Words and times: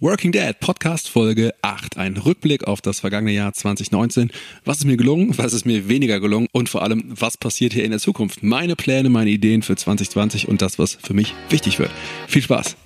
Working 0.00 0.32
Dad 0.32 0.58
Podcast 0.58 1.08
Folge 1.08 1.54
8. 1.62 1.98
Ein 1.98 2.16
Rückblick 2.16 2.64
auf 2.64 2.80
das 2.80 3.00
vergangene 3.00 3.30
Jahr 3.30 3.52
2019. 3.52 4.32
Was 4.64 4.78
ist 4.78 4.86
mir 4.86 4.96
gelungen? 4.96 5.38
Was 5.38 5.52
ist 5.52 5.66
mir 5.66 5.88
weniger 5.88 6.18
gelungen? 6.18 6.48
Und 6.52 6.68
vor 6.68 6.82
allem, 6.82 7.04
was 7.06 7.36
passiert 7.36 7.72
hier 7.72 7.84
in 7.84 7.92
der 7.92 8.00
Zukunft? 8.00 8.42
Meine 8.42 8.74
Pläne, 8.74 9.08
meine 9.08 9.30
Ideen 9.30 9.62
für 9.62 9.76
2020 9.76 10.48
und 10.48 10.62
das, 10.62 10.80
was 10.80 10.98
für 11.00 11.14
mich 11.14 11.32
wichtig 11.48 11.78
wird. 11.78 11.92
Viel 12.26 12.42
Spaß! 12.42 12.76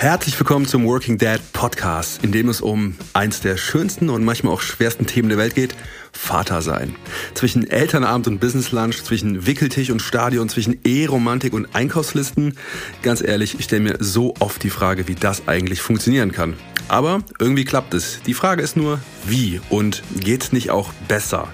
Herzlich 0.00 0.40
willkommen 0.40 0.64
zum 0.64 0.86
Working 0.86 1.18
Dad 1.18 1.42
Podcast, 1.52 2.24
in 2.24 2.32
dem 2.32 2.48
es 2.48 2.62
um 2.62 2.96
eins 3.12 3.42
der 3.42 3.58
schönsten 3.58 4.08
und 4.08 4.24
manchmal 4.24 4.54
auch 4.54 4.62
schwersten 4.62 5.04
Themen 5.04 5.28
der 5.28 5.36
Welt 5.36 5.54
geht, 5.54 5.76
Vater 6.10 6.62
sein. 6.62 6.96
Zwischen 7.34 7.68
Elternabend 7.70 8.26
und 8.26 8.40
Business 8.40 8.72
Lunch, 8.72 9.04
zwischen 9.04 9.46
Wickeltisch 9.46 9.90
und 9.90 10.00
Stadion, 10.00 10.48
zwischen 10.48 10.78
E-Romantik 10.86 11.52
und 11.52 11.74
Einkaufslisten. 11.74 12.56
Ganz 13.02 13.20
ehrlich, 13.20 13.58
ich 13.58 13.66
stelle 13.66 13.82
mir 13.82 13.96
so 14.00 14.32
oft 14.40 14.62
die 14.62 14.70
Frage, 14.70 15.06
wie 15.06 15.16
das 15.16 15.46
eigentlich 15.48 15.82
funktionieren 15.82 16.32
kann. 16.32 16.54
Aber 16.88 17.20
irgendwie 17.38 17.66
klappt 17.66 17.92
es. 17.92 18.22
Die 18.24 18.32
Frage 18.32 18.62
ist 18.62 18.78
nur, 18.78 19.00
wie 19.26 19.60
und 19.68 20.02
geht's 20.18 20.50
nicht 20.50 20.70
auch 20.70 20.94
besser? 21.08 21.48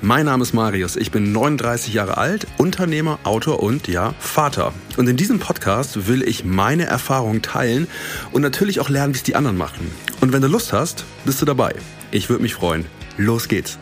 Mein 0.00 0.26
Name 0.26 0.44
ist 0.44 0.52
Marius, 0.52 0.94
ich 0.94 1.10
bin 1.10 1.32
39 1.32 1.92
Jahre 1.92 2.18
alt, 2.18 2.46
Unternehmer, 2.56 3.18
Autor 3.24 3.60
und 3.60 3.88
ja, 3.88 4.14
Vater. 4.20 4.72
Und 4.96 5.08
in 5.08 5.16
diesem 5.16 5.40
Podcast 5.40 6.06
will 6.06 6.22
ich 6.22 6.44
meine 6.44 6.84
Erfahrungen 6.84 7.42
teilen 7.42 7.88
und 8.30 8.42
natürlich 8.42 8.78
auch 8.78 8.88
lernen, 8.88 9.14
wie 9.14 9.18
es 9.18 9.24
die 9.24 9.34
anderen 9.34 9.56
machen. 9.56 9.90
Und 10.20 10.32
wenn 10.32 10.40
du 10.40 10.46
Lust 10.46 10.72
hast, 10.72 11.04
bist 11.24 11.42
du 11.42 11.46
dabei. 11.46 11.74
Ich 12.12 12.28
würde 12.30 12.44
mich 12.44 12.54
freuen. 12.54 12.84
Los 13.16 13.48
geht's. 13.48 13.76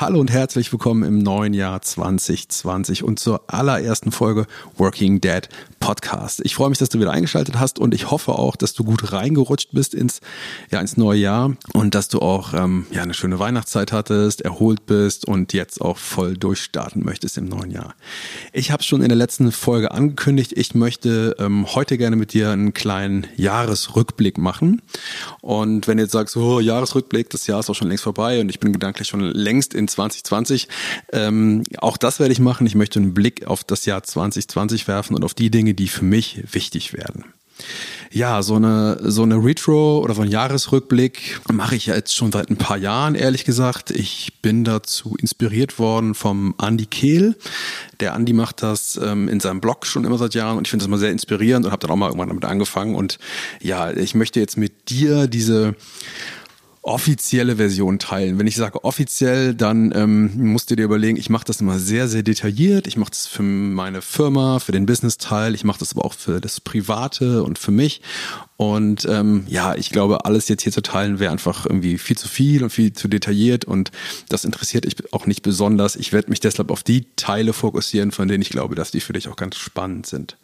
Hallo 0.00 0.20
und 0.20 0.30
herzlich 0.30 0.72
willkommen 0.72 1.02
im 1.02 1.18
neuen 1.18 1.52
Jahr 1.52 1.82
2020 1.82 3.02
und 3.02 3.18
zur 3.18 3.42
allerersten 3.48 4.12
Folge 4.12 4.46
Working 4.76 5.20
Dad 5.20 5.48
Podcast. 5.80 6.42
Ich 6.44 6.54
freue 6.54 6.68
mich, 6.68 6.78
dass 6.78 6.90
du 6.90 7.00
wieder 7.00 7.10
eingeschaltet 7.10 7.58
hast 7.58 7.78
und 7.78 7.94
ich 7.94 8.10
hoffe 8.10 8.32
auch, 8.32 8.54
dass 8.54 8.74
du 8.74 8.84
gut 8.84 9.12
reingerutscht 9.12 9.70
bist 9.72 9.94
ins, 9.94 10.20
ja, 10.70 10.80
ins 10.80 10.96
neue 10.96 11.18
Jahr 11.18 11.56
und 11.72 11.94
dass 11.94 12.08
du 12.08 12.20
auch 12.20 12.54
ähm, 12.54 12.86
ja, 12.92 13.02
eine 13.02 13.14
schöne 13.14 13.38
Weihnachtszeit 13.38 13.90
hattest, 13.90 14.42
erholt 14.42 14.86
bist 14.86 15.26
und 15.26 15.52
jetzt 15.52 15.80
auch 15.80 15.96
voll 15.96 16.36
durchstarten 16.36 17.04
möchtest 17.04 17.38
im 17.38 17.46
neuen 17.46 17.70
Jahr. 17.70 17.94
Ich 18.52 18.70
habe 18.70 18.82
schon 18.82 19.02
in 19.02 19.08
der 19.08 19.16
letzten 19.16 19.50
Folge 19.50 19.90
angekündigt, 19.90 20.52
ich 20.54 20.74
möchte 20.74 21.34
ähm, 21.38 21.66
heute 21.74 21.98
gerne 21.98 22.14
mit 22.14 22.34
dir 22.34 22.50
einen 22.50 22.74
kleinen 22.74 23.26
Jahresrückblick 23.36 24.38
machen. 24.38 24.82
Und 25.40 25.88
wenn 25.88 25.96
du 25.96 26.04
jetzt 26.04 26.12
sagst, 26.12 26.36
oh, 26.36 26.60
Jahresrückblick, 26.60 27.30
das 27.30 27.46
Jahr 27.46 27.60
ist 27.60 27.70
auch 27.70 27.74
schon 27.74 27.88
längst 27.88 28.04
vorbei 28.04 28.40
und 28.40 28.50
ich 28.50 28.60
bin 28.60 28.72
gedanklich 28.72 29.08
schon 29.08 29.22
längst 29.22 29.74
in 29.74 29.88
2020, 29.88 30.68
ähm, 31.12 31.64
auch 31.78 31.96
das 31.96 32.20
werde 32.20 32.32
ich 32.32 32.38
machen. 32.38 32.66
Ich 32.66 32.74
möchte 32.74 33.00
einen 33.00 33.14
Blick 33.14 33.46
auf 33.46 33.64
das 33.64 33.86
Jahr 33.86 34.02
2020 34.02 34.86
werfen 34.86 35.16
und 35.16 35.24
auf 35.24 35.34
die 35.34 35.50
Dinge, 35.50 35.74
die 35.80 35.88
für 35.88 36.04
mich 36.04 36.42
wichtig 36.52 36.92
werden. 36.92 37.24
Ja, 38.12 38.42
so 38.42 38.56
eine, 38.56 38.98
so 39.02 39.22
eine 39.22 39.36
Retro 39.36 40.00
oder 40.00 40.14
so 40.14 40.22
ein 40.22 40.30
Jahresrückblick 40.30 41.40
mache 41.52 41.76
ich 41.76 41.86
ja 41.86 41.94
jetzt 41.94 42.14
schon 42.14 42.32
seit 42.32 42.50
ein 42.50 42.56
paar 42.56 42.76
Jahren, 42.76 43.14
ehrlich 43.14 43.44
gesagt. 43.44 43.90
Ich 43.92 44.40
bin 44.42 44.64
dazu 44.64 45.14
inspiriert 45.16 45.78
worden 45.78 46.14
vom 46.14 46.54
Andy 46.60 46.86
Kehl. 46.86 47.36
Der 48.00 48.14
Andy 48.14 48.32
macht 48.32 48.62
das 48.62 48.98
ähm, 49.02 49.28
in 49.28 49.38
seinem 49.38 49.60
Blog 49.60 49.86
schon 49.86 50.04
immer 50.04 50.18
seit 50.18 50.34
Jahren 50.34 50.58
und 50.58 50.66
ich 50.66 50.70
finde 50.70 50.84
das 50.84 50.90
mal 50.90 50.98
sehr 50.98 51.12
inspirierend 51.12 51.66
und 51.66 51.72
habe 51.72 51.80
dann 51.80 51.90
auch 51.92 51.96
mal 51.96 52.08
irgendwann 52.08 52.28
damit 52.28 52.44
angefangen. 52.44 52.94
Und 52.94 53.18
ja, 53.60 53.90
ich 53.92 54.14
möchte 54.14 54.40
jetzt 54.40 54.56
mit 54.56 54.90
dir 54.90 55.28
diese 55.28 55.76
offizielle 56.82 57.56
Version 57.56 57.98
teilen. 57.98 58.38
Wenn 58.38 58.46
ich 58.46 58.56
sage 58.56 58.84
offiziell, 58.84 59.54
dann 59.54 59.92
ähm, 59.94 60.52
musst 60.52 60.70
du 60.70 60.76
dir 60.76 60.84
überlegen, 60.84 61.18
ich 61.18 61.28
mache 61.28 61.44
das 61.44 61.60
immer 61.60 61.78
sehr, 61.78 62.08
sehr 62.08 62.22
detailliert. 62.22 62.86
Ich 62.86 62.96
mache 62.96 63.10
das 63.10 63.26
für 63.26 63.42
meine 63.42 64.00
Firma, 64.00 64.60
für 64.60 64.72
den 64.72 64.86
Business-Teil. 64.86 65.54
Ich 65.54 65.64
mache 65.64 65.78
das 65.78 65.92
aber 65.92 66.06
auch 66.06 66.14
für 66.14 66.40
das 66.40 66.60
Private 66.60 67.42
und 67.42 67.58
für 67.58 67.70
mich. 67.70 68.00
Und 68.56 69.06
ähm, 69.06 69.44
ja, 69.46 69.74
ich 69.74 69.90
glaube, 69.90 70.24
alles 70.24 70.48
jetzt 70.48 70.62
hier 70.62 70.72
zu 70.72 70.82
teilen 70.82 71.18
wäre 71.18 71.32
einfach 71.32 71.66
irgendwie 71.66 71.98
viel 71.98 72.16
zu 72.16 72.28
viel 72.28 72.62
und 72.62 72.70
viel 72.70 72.92
zu 72.92 73.08
detailliert 73.08 73.64
und 73.64 73.90
das 74.28 74.44
interessiert 74.44 74.84
ich 74.84 75.12
auch 75.14 75.26
nicht 75.26 75.40
besonders. 75.42 75.96
Ich 75.96 76.12
werde 76.12 76.28
mich 76.28 76.40
deshalb 76.40 76.70
auf 76.70 76.82
die 76.82 77.06
Teile 77.16 77.54
fokussieren, 77.54 78.10
von 78.10 78.28
denen 78.28 78.42
ich 78.42 78.50
glaube, 78.50 78.74
dass 78.74 78.90
die 78.90 79.00
für 79.00 79.14
dich 79.14 79.28
auch 79.28 79.36
ganz 79.36 79.56
spannend 79.56 80.06
sind. 80.06 80.36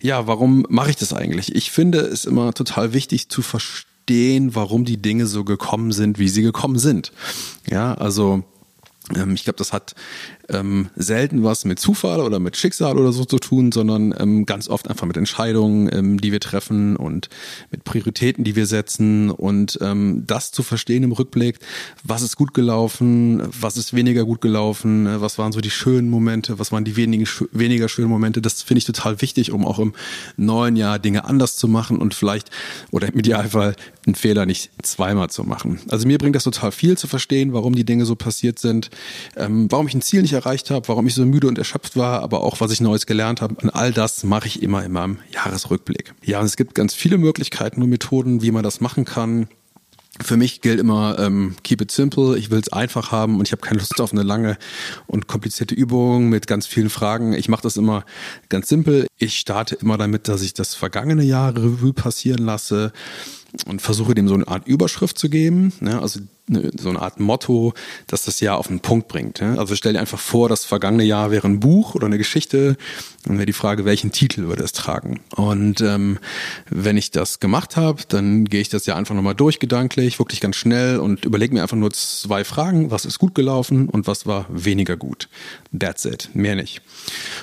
Ja, 0.00 0.28
warum 0.28 0.64
mache 0.68 0.90
ich 0.90 0.96
das 0.96 1.12
eigentlich? 1.12 1.54
Ich 1.54 1.72
finde 1.72 1.98
es 1.98 2.24
immer 2.24 2.54
total 2.54 2.92
wichtig 2.92 3.28
zu 3.28 3.42
verstehen, 3.42 3.93
verstehen, 4.04 4.54
warum 4.54 4.84
die 4.84 5.00
Dinge 5.00 5.26
so 5.26 5.44
gekommen 5.44 5.92
sind, 5.92 6.18
wie 6.18 6.28
sie 6.28 6.42
gekommen 6.42 6.78
sind. 6.78 7.12
Ja, 7.68 7.94
also 7.94 8.44
ähm, 9.14 9.34
ich 9.34 9.44
glaube, 9.44 9.56
das 9.56 9.72
hat 9.72 9.94
ähm, 10.48 10.88
selten 10.96 11.42
was 11.42 11.64
mit 11.64 11.78
Zufall 11.78 12.20
oder 12.20 12.38
mit 12.38 12.56
Schicksal 12.56 12.98
oder 12.98 13.12
so 13.12 13.24
zu 13.24 13.38
tun, 13.38 13.72
sondern 13.72 14.14
ähm, 14.18 14.46
ganz 14.46 14.68
oft 14.68 14.88
einfach 14.88 15.06
mit 15.06 15.16
Entscheidungen, 15.16 15.88
ähm, 15.92 16.20
die 16.20 16.32
wir 16.32 16.40
treffen 16.40 16.96
und 16.96 17.28
mit 17.70 17.84
Prioritäten, 17.84 18.44
die 18.44 18.56
wir 18.56 18.66
setzen 18.66 19.30
und 19.30 19.78
ähm, 19.80 20.24
das 20.26 20.52
zu 20.52 20.62
verstehen 20.62 21.02
im 21.02 21.12
Rückblick, 21.12 21.58
was 22.02 22.22
ist 22.22 22.36
gut 22.36 22.54
gelaufen, 22.54 23.42
was 23.60 23.76
ist 23.76 23.94
weniger 23.94 24.24
gut 24.24 24.40
gelaufen, 24.40 25.06
äh, 25.06 25.20
was 25.20 25.38
waren 25.38 25.52
so 25.52 25.60
die 25.60 25.70
schönen 25.70 26.10
Momente, 26.10 26.58
was 26.58 26.72
waren 26.72 26.84
die 26.84 26.96
wenigen, 26.96 27.26
weniger 27.52 27.88
schönen 27.88 28.08
Momente, 28.08 28.42
das 28.42 28.62
finde 28.62 28.78
ich 28.78 28.84
total 28.84 29.20
wichtig, 29.22 29.52
um 29.52 29.64
auch 29.64 29.78
im 29.78 29.94
neuen 30.36 30.76
Jahr 30.76 30.98
Dinge 30.98 31.24
anders 31.24 31.56
zu 31.56 31.68
machen 31.68 31.98
und 31.98 32.14
vielleicht 32.14 32.50
oder 32.90 33.08
im 33.08 33.18
Idealfall 33.18 33.76
einen 34.06 34.14
Fehler 34.14 34.46
nicht 34.46 34.70
zweimal 34.82 35.30
zu 35.30 35.44
machen. 35.44 35.80
Also 35.88 36.06
mir 36.06 36.18
bringt 36.18 36.36
das 36.36 36.44
total 36.44 36.72
viel 36.72 36.98
zu 36.98 37.06
verstehen, 37.06 37.52
warum 37.52 37.74
die 37.74 37.84
Dinge 37.84 38.04
so 38.04 38.14
passiert 38.14 38.58
sind, 38.58 38.90
ähm, 39.36 39.66
warum 39.70 39.88
ich 39.88 39.94
ein 39.94 40.02
Ziel 40.02 40.22
nicht 40.22 40.33
erreicht 40.34 40.70
habe, 40.70 40.88
warum 40.88 41.06
ich 41.06 41.14
so 41.14 41.24
müde 41.24 41.48
und 41.48 41.58
erschöpft 41.58 41.96
war, 41.96 42.22
aber 42.22 42.42
auch 42.42 42.60
was 42.60 42.70
ich 42.70 42.80
Neues 42.80 43.06
gelernt 43.06 43.40
habe. 43.40 43.54
Und 43.62 43.70
all 43.70 43.92
das 43.92 44.24
mache 44.24 44.46
ich 44.46 44.62
immer 44.62 44.84
in 44.84 44.92
meinem 44.92 45.18
Jahresrückblick. 45.32 46.14
Ja, 46.24 46.40
und 46.40 46.46
es 46.46 46.56
gibt 46.56 46.74
ganz 46.74 46.94
viele 46.94 47.18
Möglichkeiten 47.18 47.82
und 47.82 47.88
Methoden, 47.88 48.42
wie 48.42 48.50
man 48.50 48.62
das 48.62 48.80
machen 48.80 49.04
kann. 49.04 49.48
Für 50.20 50.36
mich 50.36 50.60
gilt 50.60 50.78
immer, 50.78 51.18
ähm, 51.18 51.56
keep 51.64 51.80
it 51.80 51.90
simple, 51.90 52.38
ich 52.38 52.50
will 52.50 52.60
es 52.60 52.72
einfach 52.72 53.10
haben 53.10 53.38
und 53.38 53.48
ich 53.48 53.52
habe 53.52 53.62
keine 53.62 53.80
Lust 53.80 54.00
auf 54.00 54.12
eine 54.12 54.22
lange 54.22 54.56
und 55.08 55.26
komplizierte 55.26 55.74
Übung 55.74 56.28
mit 56.28 56.46
ganz 56.46 56.68
vielen 56.68 56.88
Fragen. 56.88 57.32
Ich 57.32 57.48
mache 57.48 57.62
das 57.62 57.76
immer 57.76 58.04
ganz 58.48 58.68
simpel. 58.68 59.08
Ich 59.18 59.38
starte 59.38 59.74
immer 59.74 59.98
damit, 59.98 60.28
dass 60.28 60.42
ich 60.42 60.54
das 60.54 60.76
vergangene 60.76 61.24
Jahr 61.24 61.56
Revue 61.56 61.92
passieren 61.92 62.44
lasse 62.44 62.92
und 63.66 63.80
versuche 63.80 64.14
dem 64.14 64.28
so 64.28 64.34
eine 64.34 64.48
Art 64.48 64.66
Überschrift 64.66 65.18
zu 65.18 65.28
geben, 65.28 65.72
ne? 65.80 66.00
also 66.00 66.20
ne, 66.48 66.70
so 66.78 66.88
eine 66.88 67.00
Art 67.00 67.20
Motto, 67.20 67.72
dass 68.06 68.24
das 68.24 68.40
Jahr 68.40 68.58
auf 68.58 68.66
den 68.68 68.80
Punkt 68.80 69.08
bringt. 69.08 69.40
Ne? 69.40 69.58
Also 69.58 69.74
stell 69.76 69.92
dir 69.92 70.00
einfach 70.00 70.18
vor, 70.18 70.48
das 70.48 70.64
vergangene 70.64 71.04
Jahr 71.04 71.30
wäre 71.30 71.46
ein 71.46 71.60
Buch 71.60 71.94
oder 71.94 72.06
eine 72.06 72.18
Geschichte, 72.18 72.76
dann 73.24 73.36
wäre 73.36 73.46
die 73.46 73.52
Frage, 73.52 73.84
welchen 73.84 74.12
Titel 74.12 74.48
würde 74.48 74.64
es 74.64 74.72
tragen. 74.72 75.20
Und 75.36 75.80
ähm, 75.80 76.18
wenn 76.68 76.96
ich 76.96 77.10
das 77.10 77.40
gemacht 77.40 77.76
habe, 77.76 78.02
dann 78.08 78.44
gehe 78.44 78.60
ich 78.60 78.68
das 78.68 78.86
Jahr 78.86 78.96
einfach 78.96 79.14
nochmal 79.14 79.34
durch 79.34 79.60
gedanklich, 79.60 80.18
wirklich 80.18 80.40
ganz 80.40 80.56
schnell 80.56 80.98
und 80.98 81.24
überlege 81.24 81.54
mir 81.54 81.62
einfach 81.62 81.76
nur 81.76 81.92
zwei 81.92 82.44
Fragen, 82.44 82.90
was 82.90 83.04
ist 83.04 83.18
gut 83.18 83.34
gelaufen 83.34 83.88
und 83.88 84.06
was 84.06 84.26
war 84.26 84.46
weniger 84.50 84.96
gut. 84.96 85.28
That's 85.78 86.04
it, 86.04 86.30
mehr 86.34 86.56
nicht. 86.56 86.82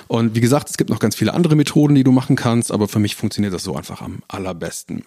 Und 0.08 0.34
wie 0.34 0.40
gesagt, 0.40 0.70
es 0.70 0.76
gibt 0.76 0.90
noch 0.90 1.00
ganz 1.00 1.16
viele 1.16 1.34
andere 1.34 1.56
Methoden, 1.56 1.94
die 1.94 2.04
du 2.04 2.12
machen 2.12 2.36
kannst, 2.36 2.70
aber 2.70 2.86
für 2.88 2.98
mich 2.98 3.16
funktioniert 3.16 3.54
das 3.54 3.64
so 3.64 3.74
einfach 3.74 4.02
am 4.02 4.22
allerbesten. 4.28 5.04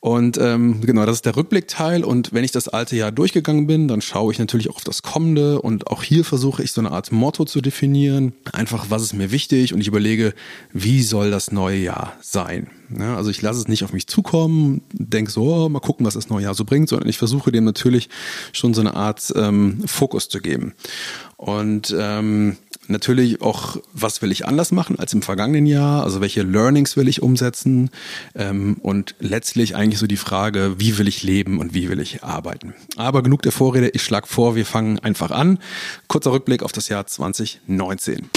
Und 0.00 0.38
ähm, 0.38 0.80
genau, 0.80 1.04
das 1.04 1.16
ist 1.16 1.26
der 1.26 1.36
Rückblickteil. 1.36 2.04
Und 2.04 2.32
wenn 2.32 2.42
ich 2.42 2.52
das 2.52 2.68
alte 2.68 2.96
Jahr 2.96 3.12
durchgegangen 3.12 3.66
bin, 3.66 3.86
dann 3.86 4.00
schaue 4.00 4.32
ich 4.32 4.38
natürlich 4.38 4.70
auch 4.70 4.76
auf 4.76 4.84
das 4.84 5.02
kommende. 5.02 5.60
Und 5.60 5.88
auch 5.88 6.02
hier 6.02 6.24
versuche 6.24 6.62
ich 6.62 6.72
so 6.72 6.80
eine 6.80 6.90
Art 6.90 7.12
Motto 7.12 7.44
zu 7.44 7.60
definieren. 7.60 8.32
Einfach, 8.52 8.86
was 8.88 9.02
ist 9.02 9.12
mir 9.12 9.30
wichtig? 9.30 9.74
Und 9.74 9.80
ich 9.80 9.88
überlege, 9.88 10.32
wie 10.72 11.02
soll 11.02 11.30
das 11.30 11.52
neue 11.52 11.76
Jahr 11.76 12.14
sein? 12.22 12.68
Ja, 12.98 13.16
also 13.16 13.30
ich 13.30 13.42
lasse 13.42 13.60
es 13.60 13.68
nicht 13.68 13.84
auf 13.84 13.92
mich 13.92 14.06
zukommen, 14.06 14.80
denke 14.92 15.30
so, 15.30 15.42
oh, 15.42 15.68
mal 15.68 15.80
gucken, 15.80 16.06
was 16.06 16.14
das 16.14 16.28
neue 16.28 16.44
Jahr 16.44 16.54
so 16.54 16.64
bringt, 16.64 16.88
sondern 16.88 17.08
ich 17.08 17.18
versuche 17.18 17.52
dem 17.52 17.64
natürlich 17.64 18.08
schon 18.52 18.74
so 18.74 18.80
eine 18.80 18.94
Art 18.94 19.32
ähm, 19.36 19.82
Fokus 19.86 20.28
zu 20.28 20.40
geben. 20.40 20.72
Und 21.36 21.94
ähm, 21.96 22.56
natürlich 22.90 23.40
auch, 23.40 23.76
was 23.92 24.22
will 24.22 24.32
ich 24.32 24.46
anders 24.46 24.72
machen 24.72 24.98
als 24.98 25.12
im 25.12 25.22
vergangenen 25.22 25.66
Jahr? 25.66 26.02
Also 26.04 26.20
welche 26.20 26.42
Learnings 26.42 26.96
will 26.96 27.08
ich 27.08 27.22
umsetzen? 27.22 27.90
Ähm, 28.34 28.76
und 28.82 29.14
letztlich 29.20 29.76
eigentlich 29.76 29.98
so 29.98 30.06
die 30.06 30.16
Frage, 30.16 30.74
wie 30.78 30.98
will 30.98 31.08
ich 31.08 31.22
leben 31.22 31.58
und 31.58 31.74
wie 31.74 31.88
will 31.88 32.00
ich 32.00 32.22
arbeiten? 32.22 32.74
Aber 32.96 33.22
genug 33.22 33.42
der 33.42 33.52
Vorrede, 33.52 33.88
ich 33.88 34.02
schlage 34.02 34.26
vor, 34.26 34.54
wir 34.56 34.66
fangen 34.66 34.98
einfach 34.98 35.30
an. 35.30 35.58
Kurzer 36.08 36.32
Rückblick 36.32 36.62
auf 36.62 36.72
das 36.72 36.88
Jahr 36.88 37.06
2019. 37.06 38.28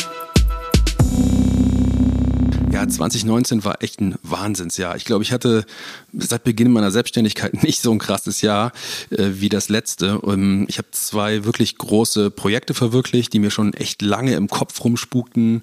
Ja, 2.74 2.88
2019 2.88 3.64
war 3.66 3.84
echt 3.84 4.02
ein 4.02 4.16
Wahnsinnsjahr. 4.24 4.96
Ich 4.96 5.06
glaube, 5.06 5.24
ich 5.24 5.32
hatte 5.32 5.64
seit 6.12 6.44
Beginn 6.44 6.72
meiner 6.72 6.90
Selbstständigkeit 6.90 7.54
nicht 7.64 7.84
so 7.84 7.92
ein 7.92 8.00
krasses 8.00 8.42
Jahr 8.42 8.72
äh, 9.12 9.30
wie 9.34 9.50
das 9.50 9.70
letzte. 9.70 10.20
Ähm, 10.26 10.66
ich 10.68 10.80
habe 10.80 10.88
zwei 10.90 11.46
wirklich 11.46 11.78
große 11.78 12.32
Projekte 12.32 12.74
verwirklicht, 12.74 13.32
die 13.32 13.38
mir 13.38 13.52
schon 13.52 13.76
echt 13.76 14.02
lange 14.02 14.34
im 14.34 14.48
Kopf 14.48 14.84
rumspukten. 14.84 15.62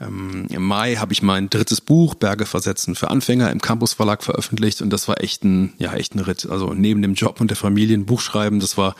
Ähm, 0.00 0.46
Im 0.50 0.62
Mai 0.62 0.94
habe 0.94 1.12
ich 1.12 1.20
mein 1.20 1.50
drittes 1.50 1.80
Buch 1.80 2.14
Berge 2.14 2.46
versetzen 2.46 2.94
für 2.94 3.10
Anfänger 3.10 3.50
im 3.50 3.60
Campus 3.60 3.94
Verlag 3.94 4.22
veröffentlicht 4.22 4.82
und 4.82 4.90
das 4.90 5.08
war 5.08 5.20
echt 5.20 5.42
ein, 5.42 5.72
ja, 5.78 5.94
echt 5.94 6.14
ein 6.14 6.20
Ritt. 6.20 6.46
Also 6.48 6.74
neben 6.74 7.02
dem 7.02 7.14
Job 7.14 7.40
und 7.40 7.50
der 7.50 7.56
Familie 7.56 7.96
ein 7.96 8.06
Buch 8.06 8.20
schreiben, 8.20 8.60
das 8.60 8.78
war 8.78 8.94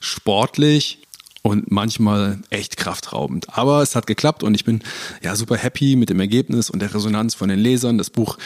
sportlich 0.00 1.00
und 1.46 1.70
manchmal 1.70 2.38
echt 2.48 2.78
kraftraubend. 2.78 3.48
Aber 3.50 3.82
es 3.82 3.94
hat 3.94 4.06
geklappt 4.06 4.42
und 4.42 4.54
ich 4.54 4.64
bin 4.64 4.80
ja 5.22 5.36
super 5.36 5.56
happy 5.56 5.94
mit 5.94 6.08
dem 6.08 6.18
Ergebnis 6.18 6.70
und 6.70 6.80
der 6.80 6.94
Resonanz 6.94 7.34
von 7.34 7.50
den 7.50 7.58
Lesern. 7.58 7.98
Das 7.98 8.08
Buch 8.08 8.38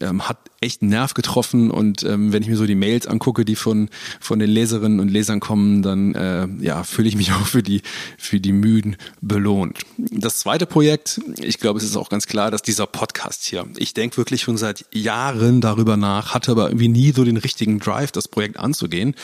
ähm, 0.00 0.28
hat 0.28 0.38
echt 0.64 0.82
einen 0.82 0.90
Nerv 0.90 1.14
getroffen 1.14 1.70
und 1.70 2.02
ähm, 2.02 2.32
wenn 2.32 2.42
ich 2.42 2.48
mir 2.48 2.56
so 2.56 2.66
die 2.66 2.74
Mails 2.74 3.06
angucke, 3.06 3.44
die 3.44 3.54
von 3.54 3.88
von 4.20 4.38
den 4.38 4.50
Leserinnen 4.50 4.98
und 4.98 5.08
Lesern 5.08 5.38
kommen, 5.38 5.82
dann 5.82 6.14
äh, 6.14 6.48
ja 6.60 6.82
fühle 6.82 7.08
ich 7.08 7.16
mich 7.16 7.32
auch 7.32 7.46
für 7.46 7.62
die 7.62 7.82
für 8.18 8.40
die 8.40 8.52
Müden 8.52 8.96
belohnt. 9.20 9.78
Das 9.98 10.38
zweite 10.38 10.66
Projekt, 10.66 11.20
ich 11.40 11.58
glaube, 11.58 11.78
es 11.78 11.84
ist 11.84 11.96
auch 11.96 12.08
ganz 12.08 12.26
klar, 12.26 12.50
dass 12.50 12.62
dieser 12.62 12.86
Podcast 12.86 13.44
hier. 13.44 13.66
Ich 13.76 13.94
denke 13.94 14.16
wirklich 14.16 14.42
schon 14.42 14.56
seit 14.56 14.86
Jahren 14.92 15.60
darüber 15.60 15.96
nach, 15.96 16.34
hatte 16.34 16.52
aber 16.52 16.68
irgendwie 16.68 16.88
nie 16.88 17.12
so 17.12 17.24
den 17.24 17.36
richtigen 17.36 17.78
Drive, 17.78 18.10
das 18.10 18.28
Projekt 18.28 18.58
anzugehen. 18.58 19.14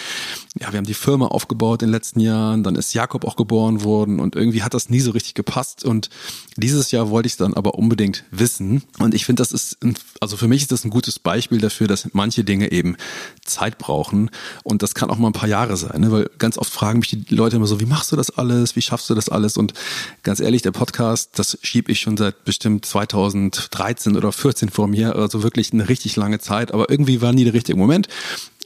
Ja, 0.60 0.72
wir 0.72 0.76
haben 0.78 0.86
die 0.86 0.94
Firma 0.94 1.28
aufgebaut 1.28 1.82
in 1.82 1.88
den 1.88 1.92
letzten 1.92 2.20
Jahren, 2.20 2.62
dann 2.62 2.76
ist 2.76 2.92
Jakob 2.92 3.24
auch 3.24 3.36
geboren 3.36 3.82
worden 3.82 4.20
und 4.20 4.36
irgendwie 4.36 4.62
hat 4.62 4.74
das 4.74 4.90
nie 4.90 5.00
so 5.00 5.12
richtig 5.12 5.34
gepasst 5.34 5.84
und 5.84 6.10
dieses 6.56 6.90
Jahr 6.90 7.08
wollte 7.10 7.26
ich 7.28 7.32
es 7.32 7.36
dann 7.38 7.54
aber 7.54 7.74
unbedingt 7.76 8.24
wissen 8.30 8.82
und 8.98 9.14
ich 9.14 9.24
finde, 9.24 9.40
das 9.40 9.52
ist, 9.52 9.82
ein, 9.82 9.94
also 10.20 10.36
für 10.36 10.48
mich 10.48 10.62
ist 10.62 10.72
das 10.72 10.84
ein 10.84 10.90
gutes 10.90 11.18
Beispiel 11.18 11.29
dafür, 11.60 11.86
dass 11.86 12.08
manche 12.12 12.44
Dinge 12.44 12.72
eben 12.72 12.96
Zeit 13.44 13.78
brauchen. 13.78 14.30
Und 14.62 14.82
das 14.82 14.94
kann 14.94 15.10
auch 15.10 15.18
mal 15.18 15.28
ein 15.28 15.32
paar 15.32 15.48
Jahre 15.48 15.76
sein, 15.76 16.00
ne? 16.00 16.12
weil 16.12 16.30
ganz 16.38 16.58
oft 16.58 16.72
fragen 16.72 17.00
mich 17.00 17.08
die 17.08 17.34
Leute 17.34 17.56
immer 17.56 17.66
so, 17.66 17.80
wie 17.80 17.86
machst 17.86 18.12
du 18.12 18.16
das 18.16 18.30
alles, 18.30 18.76
wie 18.76 18.82
schaffst 18.82 19.10
du 19.10 19.14
das 19.14 19.28
alles? 19.28 19.56
Und 19.56 19.74
ganz 20.22 20.40
ehrlich, 20.40 20.62
der 20.62 20.72
Podcast, 20.72 21.38
das 21.38 21.58
schiebe 21.62 21.92
ich 21.92 22.00
schon 22.00 22.16
seit 22.16 22.44
bestimmt 22.44 22.84
2013 22.86 24.16
oder 24.16 24.32
14 24.32 24.70
vor 24.70 24.88
mir, 24.88 25.16
also 25.16 25.42
wirklich 25.42 25.72
eine 25.72 25.88
richtig 25.88 26.16
lange 26.16 26.38
Zeit, 26.38 26.72
aber 26.72 26.90
irgendwie 26.90 27.20
war 27.20 27.32
nie 27.32 27.44
der 27.44 27.54
richtige 27.54 27.78
Moment. 27.78 28.08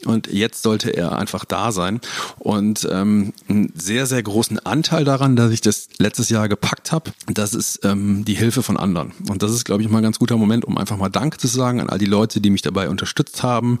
Und 0.05 0.27
jetzt 0.27 0.63
sollte 0.63 0.91
er 0.91 1.17
einfach 1.17 1.45
da 1.45 1.71
sein. 1.71 1.99
Und 2.39 2.87
ähm, 2.91 3.33
einen 3.49 3.73
sehr, 3.75 4.05
sehr 4.05 4.21
großen 4.23 4.59
Anteil 4.59 5.03
daran, 5.03 5.35
dass 5.35 5.51
ich 5.51 5.61
das 5.61 5.87
letztes 5.97 6.29
Jahr 6.29 6.47
gepackt 6.49 6.91
habe, 6.91 7.11
das 7.27 7.53
ist 7.53 7.83
ähm, 7.83 8.25
die 8.25 8.35
Hilfe 8.35 8.63
von 8.63 8.77
anderen. 8.77 9.11
Und 9.29 9.43
das 9.43 9.51
ist, 9.51 9.65
glaube 9.65 9.81
ich, 9.81 9.89
mal 9.89 9.99
ein 9.99 10.03
ganz 10.03 10.19
guter 10.19 10.37
Moment, 10.37 10.65
um 10.65 10.77
einfach 10.77 10.97
mal 10.97 11.09
Danke 11.09 11.37
zu 11.37 11.47
sagen 11.47 11.81
an 11.81 11.89
all 11.89 11.97
die 11.97 12.05
Leute, 12.05 12.41
die 12.41 12.49
mich 12.49 12.61
dabei 12.61 12.89
unterstützt 12.89 13.43
haben. 13.43 13.79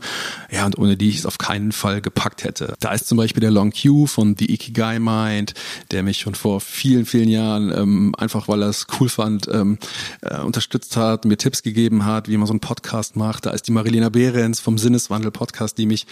Ja, 0.51 0.65
und 0.65 0.77
ohne 0.77 0.97
die 0.97 1.09
ich 1.09 1.19
es 1.19 1.25
auf 1.25 1.37
keinen 1.37 1.71
Fall 1.71 2.01
gepackt 2.01 2.43
hätte. 2.43 2.73
Da 2.79 2.93
ist 2.93 3.07
zum 3.07 3.17
Beispiel 3.17 3.41
der 3.41 3.51
Long 3.51 3.71
Q 3.71 4.07
von 4.07 4.35
The 4.37 4.51
Ikigai 4.51 4.99
Mind, 4.99 5.53
der 5.91 6.03
mich 6.03 6.19
schon 6.19 6.35
vor 6.35 6.61
vielen, 6.61 7.05
vielen 7.05 7.29
Jahren 7.29 7.71
ähm, 7.75 8.15
einfach, 8.17 8.47
weil 8.47 8.61
er 8.61 8.69
es 8.69 8.87
cool 8.99 9.09
fand, 9.09 9.47
ähm, 9.51 9.77
äh, 10.21 10.39
unterstützt 10.39 10.97
hat, 10.97 11.25
mir 11.25 11.37
Tipps 11.37 11.63
gegeben 11.63 12.05
hat, 12.05 12.27
wie 12.27 12.37
man 12.37 12.47
so 12.47 12.53
einen 12.53 12.59
Podcast 12.59 13.15
macht. 13.15 13.45
Da 13.45 13.51
ist 13.51 13.67
die 13.67 13.71
Marilena 13.71 14.09
Behrens 14.09 14.59
vom 14.59 14.77
Sinneswandel 14.77 15.31
Podcast, 15.31 15.77
die 15.77 15.85
mich 15.85 16.05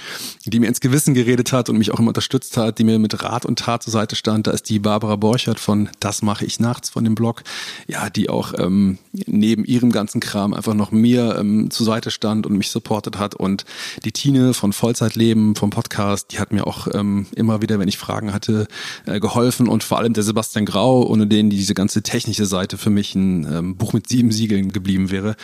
die 0.46 0.60
mir 0.60 0.68
ins 0.68 0.80
Gewissen 0.80 1.14
geredet 1.14 1.52
hat 1.54 1.70
und 1.70 1.78
mich 1.78 1.92
auch 1.92 2.00
immer 2.00 2.10
unterstützt 2.10 2.58
hat, 2.58 2.80
die 2.80 2.84
mir 2.84 3.00
mit 3.00 3.24
Rat 3.24 3.46
und 3.46 3.60
Tat 3.60 3.84
zur 3.84 3.92
Seite 3.92 4.16
stand. 4.16 4.48
Da 4.48 4.52
ist 4.52 4.70
die 4.70 4.80
Barbara 4.80 5.16
Borchert 5.16 5.60
von 5.60 5.90
Das 6.00 6.22
mache 6.22 6.46
ich 6.46 6.60
nachts 6.60 6.90
von 6.90 7.04
dem 7.04 7.16
Blog, 7.16 7.44
ja, 7.88 8.10
die 8.10 8.30
auch 8.30 8.54
ähm, 8.58 8.98
neben 9.12 9.66
ihrem 9.66 9.92
ganzen 9.92 10.20
Kram 10.20 10.54
einfach 10.54 10.74
noch 10.74 10.92
mir 10.92 11.38
ähm, 11.40 11.72
zur 11.72 11.86
Seite 11.86 12.12
stand 12.12 12.46
und 12.46 12.58
mich 12.58 12.70
supportet 12.70 13.18
hat. 13.18 13.36
Und 13.36 13.66
die 14.04 14.12
Tine 14.12 14.54
von 14.54 14.74
Vollzeitleben 14.74 15.56
vom 15.56 15.70
Podcast, 15.70 16.32
die 16.32 16.40
hat 16.40 16.52
mir 16.52 16.68
auch 16.68 16.88
ähm, 16.94 17.26
immer 17.36 17.62
wieder, 17.62 17.80
wenn 17.80 17.88
ich 17.88 17.98
Fragen 17.98 18.34
hatte, 18.34 18.68
äh, 19.06 19.20
geholfen. 19.20 19.68
Und 19.68 19.84
vor 19.84 19.98
allem 20.00 20.14
der 20.14 20.24
Sebastian 20.24 20.66
Grau, 20.66 21.04
ohne 21.08 21.28
den 21.28 21.50
diese 21.50 21.74
ganze 21.74 22.04
technische 22.04 22.46
Seite 22.46 22.78
für 22.78 22.90
mich 22.90 23.16
ein 23.16 23.46
ähm, 23.52 23.78
Buch 23.78 23.94
mit 23.94 24.08
sieben 24.08 24.32
Siegeln 24.32 24.72
geblieben 24.72 25.12
wäre. 25.12 25.36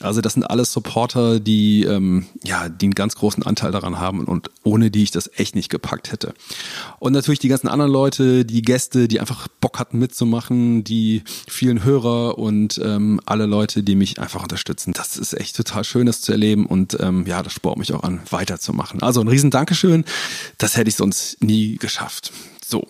Also 0.00 0.20
das 0.20 0.34
sind 0.34 0.44
alles 0.44 0.72
Supporter, 0.72 1.40
die 1.40 1.84
ähm, 1.84 2.26
ja, 2.44 2.68
die 2.68 2.86
einen 2.86 2.94
ganz 2.94 3.14
großen 3.16 3.42
Anteil 3.42 3.72
daran 3.72 3.98
haben 3.98 4.03
und 4.08 4.50
ohne 4.62 4.90
die 4.90 5.02
ich 5.02 5.10
das 5.10 5.30
echt 5.36 5.54
nicht 5.54 5.68
gepackt 5.68 6.12
hätte. 6.12 6.34
Und 6.98 7.12
natürlich 7.12 7.38
die 7.38 7.48
ganzen 7.48 7.68
anderen 7.68 7.92
Leute, 7.92 8.44
die 8.44 8.62
Gäste, 8.62 9.08
die 9.08 9.20
einfach 9.20 9.48
Bock 9.60 9.78
hatten 9.78 9.98
mitzumachen, 9.98 10.84
die 10.84 11.22
vielen 11.48 11.84
Hörer 11.84 12.38
und 12.38 12.80
ähm, 12.82 13.20
alle 13.26 13.46
Leute, 13.46 13.82
die 13.82 13.96
mich 13.96 14.20
einfach 14.20 14.42
unterstützen. 14.42 14.92
Das 14.92 15.16
ist 15.16 15.34
echt 15.34 15.56
total 15.56 15.84
schön, 15.84 16.06
das 16.06 16.20
zu 16.20 16.32
erleben 16.32 16.66
und 16.66 16.96
ähm, 17.00 17.26
ja, 17.26 17.42
das 17.42 17.52
spornt 17.52 17.78
mich 17.78 17.92
auch 17.92 18.02
an, 18.02 18.20
weiterzumachen. 18.30 19.02
Also 19.02 19.20
ein 19.20 19.28
riesen 19.28 19.50
Dankeschön. 19.50 20.04
Das 20.58 20.76
hätte 20.76 20.88
ich 20.88 20.96
sonst 20.96 21.42
nie 21.42 21.76
geschafft. 21.76 22.32
So, 22.66 22.86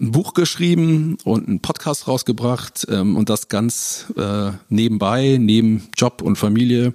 ein 0.00 0.10
Buch 0.10 0.34
geschrieben 0.34 1.18
und 1.24 1.46
einen 1.46 1.60
Podcast 1.60 2.08
rausgebracht 2.08 2.86
ähm, 2.90 3.16
und 3.16 3.28
das 3.28 3.48
ganz 3.48 4.06
äh, 4.16 4.50
nebenbei, 4.68 5.36
neben 5.40 5.88
Job 5.96 6.20
und 6.20 6.36
Familie. 6.36 6.94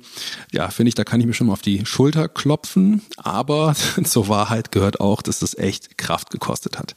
Ja, 0.52 0.70
finde 0.70 0.90
ich, 0.90 0.96
da 0.96 1.04
kann 1.06 1.22
ich 1.22 1.26
mir 1.26 1.34
schon 1.34 1.48
mal 1.48 1.54
auf 1.54 1.62
die 1.62 1.86
Schulter 1.86 2.28
klopfen. 2.28 3.02
Aber 3.18 3.74
zur 4.04 4.28
Wahrheit 4.28 4.72
gehört 4.72 5.00
auch, 5.00 5.22
dass 5.22 5.40
das 5.40 5.58
echt 5.58 5.98
Kraft 5.98 6.30
gekostet 6.30 6.78
hat. 6.78 6.96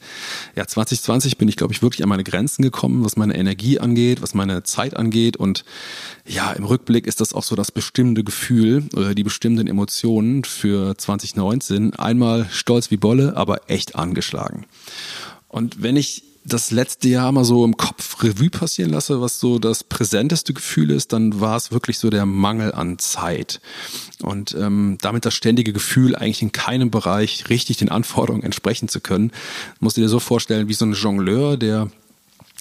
Ja, 0.55 0.67
2020 0.67 1.37
bin 1.37 1.47
ich, 1.47 1.55
glaube 1.55 1.73
ich, 1.73 1.81
wirklich 1.81 2.03
an 2.03 2.09
meine 2.09 2.23
Grenzen 2.23 2.63
gekommen, 2.63 3.05
was 3.05 3.15
meine 3.15 3.35
Energie 3.35 3.79
angeht, 3.79 4.21
was 4.21 4.33
meine 4.33 4.63
Zeit 4.63 4.97
angeht. 4.97 5.37
Und 5.37 5.63
ja, 6.25 6.51
im 6.51 6.65
Rückblick 6.65 7.07
ist 7.07 7.21
das 7.21 7.33
auch 7.33 7.43
so 7.43 7.55
das 7.55 7.71
bestimmende 7.71 8.23
Gefühl 8.23 8.83
oder 8.93 9.15
die 9.15 9.23
bestimmenden 9.23 9.67
Emotionen 9.67 10.43
für 10.43 10.97
2019. 10.97 11.93
Einmal 11.95 12.47
stolz 12.51 12.91
wie 12.91 12.97
Bolle, 12.97 13.37
aber 13.37 13.69
echt 13.69 13.95
angeschlagen. 13.95 14.65
Und 15.53 15.83
wenn 15.83 15.97
ich 15.97 16.23
das 16.45 16.71
letzte 16.71 17.07
Jahr 17.09 17.31
mal 17.31 17.45
so 17.45 17.63
im 17.63 17.77
Kopf 17.77 18.23
Revue 18.23 18.49
passieren 18.49 18.89
lasse, 18.89 19.21
was 19.21 19.39
so 19.39 19.59
das 19.59 19.83
präsenteste 19.83 20.51
Gefühl 20.51 20.89
ist, 20.89 21.13
dann 21.13 21.39
war 21.39 21.55
es 21.55 21.71
wirklich 21.71 21.99
so 21.99 22.09
der 22.09 22.25
Mangel 22.25 22.73
an 22.73 22.97
Zeit. 22.97 23.61
Und 24.23 24.55
ähm, 24.59 24.97
damit 25.01 25.25
das 25.25 25.35
ständige 25.35 25.71
Gefühl, 25.71 26.15
eigentlich 26.15 26.41
in 26.41 26.51
keinem 26.51 26.89
Bereich 26.89 27.49
richtig 27.49 27.77
den 27.77 27.89
Anforderungen 27.89 28.43
entsprechen 28.43 28.87
zu 28.87 28.99
können. 28.99 29.31
Musst 29.79 29.95
du 29.95 30.01
dir 30.01 30.09
so 30.09 30.19
vorstellen, 30.19 30.67
wie 30.67 30.73
so 30.73 30.85
ein 30.85 30.93
Jongleur, 30.93 31.55
der 31.55 31.91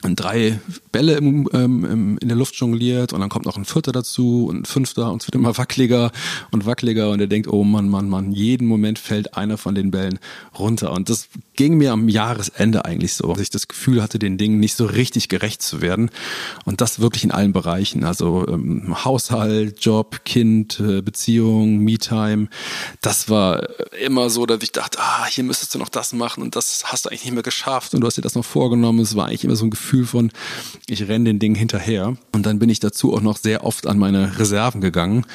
drei 0.02 0.60
Bälle 0.90 1.14
im, 1.14 1.48
ähm, 1.52 1.84
im, 1.84 2.18
in 2.18 2.28
der 2.28 2.36
Luft 2.36 2.54
jongliert 2.56 3.12
und 3.12 3.20
dann 3.20 3.28
kommt 3.28 3.46
noch 3.46 3.56
ein 3.56 3.64
vierter 3.64 3.92
dazu 3.92 4.46
und 4.48 4.62
ein 4.62 4.64
fünfter 4.64 5.10
und 5.10 5.22
es 5.22 5.28
wird 5.28 5.34
immer 5.34 5.56
wackeliger 5.56 6.12
und 6.50 6.66
wackeliger 6.66 7.10
und 7.10 7.20
er 7.20 7.26
denkt, 7.26 7.48
oh 7.48 7.64
Mann, 7.64 7.88
Mann, 7.88 8.08
Mann, 8.08 8.32
jeden 8.32 8.66
Moment 8.66 8.98
fällt 8.98 9.36
einer 9.36 9.58
von 9.58 9.74
den 9.74 9.90
Bällen 9.90 10.18
runter. 10.58 10.92
Und 10.92 11.08
das 11.08 11.28
ging 11.54 11.76
mir 11.76 11.92
am 11.92 12.08
Jahresende 12.08 12.84
eigentlich 12.84 13.14
so, 13.14 13.28
dass 13.28 13.40
ich 13.40 13.50
das 13.50 13.68
Gefühl 13.68 14.02
hatte, 14.02 14.18
den 14.18 14.38
Dingen 14.38 14.58
nicht 14.60 14.74
so 14.74 14.84
richtig 14.84 15.28
gerecht 15.28 15.62
zu 15.62 15.80
werden. 15.80 16.10
Und 16.64 16.80
das 16.80 17.00
wirklich 17.00 17.24
in 17.24 17.30
allen 17.30 17.52
Bereichen. 17.52 18.04
Also 18.04 18.46
ähm, 18.48 19.04
Haushalt, 19.04 19.84
Job, 19.84 20.24
Kind, 20.24 20.80
äh, 20.80 21.02
Beziehung, 21.02 21.78
Me-Time. 21.78 22.48
Das 23.00 23.28
war 23.28 23.68
immer 24.00 24.30
so, 24.30 24.46
dass 24.46 24.62
ich 24.62 24.72
dachte, 24.72 24.98
ah, 25.00 25.26
hier 25.26 25.44
müsstest 25.44 25.74
du 25.74 25.78
noch 25.78 25.88
das 25.88 26.12
machen 26.12 26.42
und 26.42 26.56
das 26.56 26.84
hast 26.86 27.04
du 27.04 27.10
eigentlich 27.10 27.24
nicht 27.24 27.34
mehr 27.34 27.42
geschafft 27.42 27.94
und 27.94 28.00
du 28.00 28.06
hast 28.06 28.16
dir 28.16 28.22
das 28.22 28.34
noch 28.34 28.44
vorgenommen. 28.44 29.00
Es 29.00 29.14
war 29.14 29.26
eigentlich 29.26 29.44
immer 29.44 29.56
so 29.56 29.64
ein 29.64 29.70
Gefühl, 29.70 29.91
Gefühl 29.92 30.06
von, 30.06 30.30
ich 30.86 31.06
renne 31.06 31.26
den 31.26 31.38
Ding 31.38 31.54
hinterher. 31.54 32.16
Und 32.32 32.46
dann 32.46 32.58
bin 32.58 32.70
ich 32.70 32.80
dazu 32.80 33.12
auch 33.12 33.20
noch 33.20 33.36
sehr 33.36 33.62
oft 33.62 33.86
an 33.86 33.98
meine 33.98 34.38
Reserven 34.38 34.80
gegangen. 34.80 35.26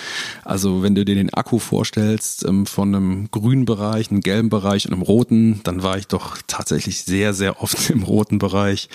Also 0.44 0.81
wenn 0.81 0.95
du 0.95 1.06
dir 1.06 1.14
den 1.14 1.31
Akku 1.31 1.59
vorstellst, 1.59 2.44
ähm, 2.44 2.66
von 2.66 2.95
einem 2.95 3.30
grünen 3.30 3.66
Bereich, 3.66 4.09
einem 4.09 4.21
gelben 4.21 4.49
Bereich 4.49 4.87
und 4.87 4.94
einem 4.94 5.04
roten, 5.04 5.61
dann 5.64 5.83
war 5.83 5.99
ich 5.99 6.07
doch 6.07 6.37
tatsächlich 6.47 7.04
sehr, 7.04 7.35
sehr 7.35 7.61
oft 7.61 7.90
im 7.92 8.02
roten 8.02 8.40
Bereich 8.40 8.90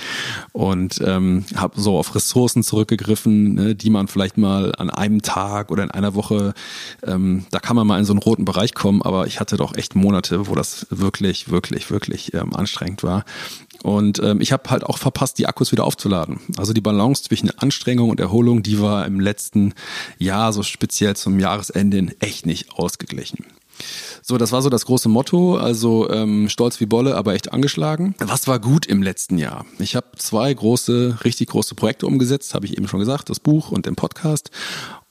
und 0.50 1.00
ähm, 1.04 1.44
habe 1.54 1.80
so 1.80 1.96
auf 1.96 2.16
Ressourcen 2.16 2.64
zurückgegriffen, 2.64 3.54
ne, 3.54 3.74
die 3.76 3.90
man 3.90 4.08
vielleicht 4.08 4.38
mal 4.38 4.74
an 4.76 4.90
einem 4.90 5.22
Tag 5.22 5.70
oder 5.70 5.84
in 5.84 5.92
einer 5.92 6.16
Woche, 6.16 6.54
ähm, 7.06 7.46
da 7.52 7.60
kann 7.60 7.76
man 7.76 7.86
mal 7.86 8.00
in 8.00 8.04
so 8.04 8.12
einen 8.12 8.18
roten 8.18 8.44
Bereich 8.44 8.74
kommen, 8.74 9.00
aber 9.00 9.28
ich 9.28 9.38
hatte 9.38 9.56
doch 9.56 9.76
echt 9.76 9.94
Monate, 9.94 10.48
wo 10.48 10.56
das 10.56 10.88
wirklich, 10.90 11.50
wirklich, 11.50 11.92
wirklich 11.92 12.34
ähm, 12.34 12.52
anstrengend 12.52 13.04
war. 13.04 13.24
Und 13.82 14.20
ähm, 14.22 14.40
ich 14.40 14.52
habe 14.52 14.70
halt 14.70 14.84
auch 14.84 14.98
verpasst, 14.98 15.38
die 15.38 15.46
Akkus 15.46 15.72
wieder 15.72 15.84
aufzuladen. 15.84 16.40
Also 16.56 16.72
die 16.72 16.80
Balance 16.80 17.24
zwischen 17.24 17.50
Anstrengung 17.58 18.10
und 18.10 18.20
Erholung, 18.20 18.62
die 18.62 18.80
war 18.80 19.06
im 19.06 19.20
letzten 19.20 19.74
Jahr, 20.18 20.52
so 20.52 20.62
speziell 20.62 21.16
zum 21.16 21.38
Jahresende, 21.40 22.14
echt 22.20 22.46
nicht 22.46 22.72
ausgeglichen. 22.74 23.44
So, 24.22 24.38
das 24.38 24.52
war 24.52 24.62
so 24.62 24.70
das 24.70 24.86
große 24.86 25.08
Motto. 25.08 25.56
Also 25.56 26.08
ähm, 26.10 26.48
stolz 26.48 26.78
wie 26.80 26.86
Bolle, 26.86 27.16
aber 27.16 27.34
echt 27.34 27.52
angeschlagen. 27.52 28.14
Was 28.18 28.46
war 28.46 28.60
gut 28.60 28.86
im 28.86 29.02
letzten 29.02 29.38
Jahr? 29.38 29.66
Ich 29.78 29.96
habe 29.96 30.06
zwei 30.16 30.52
große, 30.52 31.18
richtig 31.24 31.48
große 31.48 31.74
Projekte 31.74 32.06
umgesetzt, 32.06 32.54
habe 32.54 32.66
ich 32.66 32.76
eben 32.76 32.86
schon 32.88 33.00
gesagt, 33.00 33.30
das 33.30 33.40
Buch 33.40 33.70
und 33.70 33.86
den 33.86 33.96
Podcast. 33.96 34.50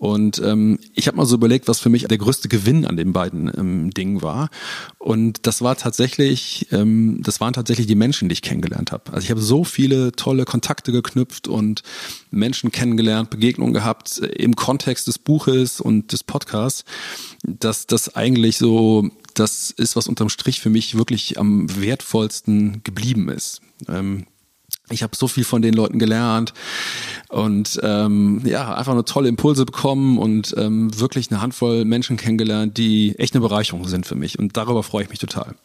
Und 0.02 0.42
ähm, 0.44 0.80
ich 0.96 1.06
habe 1.06 1.18
mal 1.18 1.28
so 1.28 1.36
überlegt, 1.36 1.68
was 1.68 1.80
für 1.80 1.90
mich 1.90 2.06
der 2.06 2.18
größte 2.18 2.50
Gewinn 2.50 2.88
an 2.88 2.98
den 2.98 3.14
beiden 3.14 3.52
ähm, 3.56 3.92
Dingen 3.92 4.24
war. 4.24 4.50
Und 4.98 5.46
das 5.46 5.62
war 5.62 5.76
tatsächlich, 5.76 6.66
ähm, 6.72 7.22
das 7.22 7.40
waren 7.40 7.54
tatsächlich 7.54 7.86
die 7.86 7.94
Menschen, 7.94 8.28
die 8.28 8.34
ich 8.34 8.42
kennengelernt 8.42 8.92
habe. 8.92 9.14
Also 9.14 9.26
ich 9.26 9.30
habe 9.30 9.42
so 9.42 9.64
viele 9.64 10.12
tolle 10.14 10.46
Kontakte 10.46 10.92
geknüpft 10.92 11.48
und 11.48 11.84
Menschen 12.32 12.72
kennengelernt, 12.72 13.30
Begegnungen 13.30 13.76
gehabt 13.76 14.18
äh, 14.24 14.26
im 14.26 14.56
Kontext 14.56 15.06
des 15.06 15.20
Buches 15.20 15.80
und 15.80 16.14
des 16.14 16.24
Podcasts, 16.24 16.84
dass 17.44 17.86
das 17.86 18.16
eigentlich 18.16 18.58
so 18.58 19.08
das 19.36 19.70
ist, 19.70 19.96
was 19.96 20.08
unterm 20.08 20.30
Strich 20.30 20.62
für 20.62 20.72
mich 20.72 20.98
wirklich 20.98 21.38
am 21.38 21.68
wertvollsten 21.80 22.82
geblieben 22.84 23.30
ist. 23.30 23.62
Ähm, 23.88 24.26
ich 24.92 25.04
habe 25.04 25.16
so 25.16 25.28
viel 25.28 25.44
von 25.44 25.62
den 25.62 25.74
Leuten 25.74 26.00
gelernt 26.00 26.54
und 27.30 27.80
ähm, 27.84 28.42
ja, 28.46 28.74
einfach 28.76 28.94
nur 28.94 29.06
tolle 29.06 29.30
Impulse 29.30 29.66
bekommen 29.66 30.18
und 30.18 30.54
ähm, 30.58 31.00
wirklich 31.00 31.32
eine 31.32 31.42
Handvoll 31.42 31.86
Menschen 31.86 32.18
kennengelernt, 32.18 32.78
die 32.78 33.18
echt 33.18 33.34
eine 33.34 33.42
Bereicherung 33.42 33.88
sind 33.88 34.06
für 34.06 34.16
mich. 34.16 34.38
Und 34.38 34.58
darüber 34.58 34.84
freue 34.84 35.04
ich 35.04 35.10
mich 35.10 35.20
total. 35.20 35.56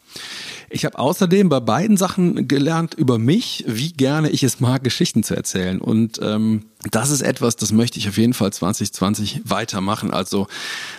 Ich 0.69 0.85
habe 0.85 0.99
außerdem 0.99 1.49
bei 1.49 1.61
beiden 1.61 1.97
Sachen 1.97 2.49
gelernt 2.49 2.95
über 2.95 3.19
mich, 3.19 3.65
wie 3.69 3.93
gerne 3.93 4.31
ich 4.31 4.43
es 4.43 4.59
mag, 4.59 4.83
Geschichten 4.83 5.23
zu 5.23 5.35
erzählen. 5.35 5.81
Und 5.81 6.19
ähm, 6.21 6.65
das 6.91 7.11
ist 7.11 7.23
etwas, 7.23 7.57
das 7.57 7.73
möchte 7.73 7.99
ich 7.99 8.09
auf 8.09 8.19
jeden 8.19 8.35
Fall 8.35 8.53
2020 8.53 9.43
weitermachen. 9.45 10.13
Also 10.13 10.47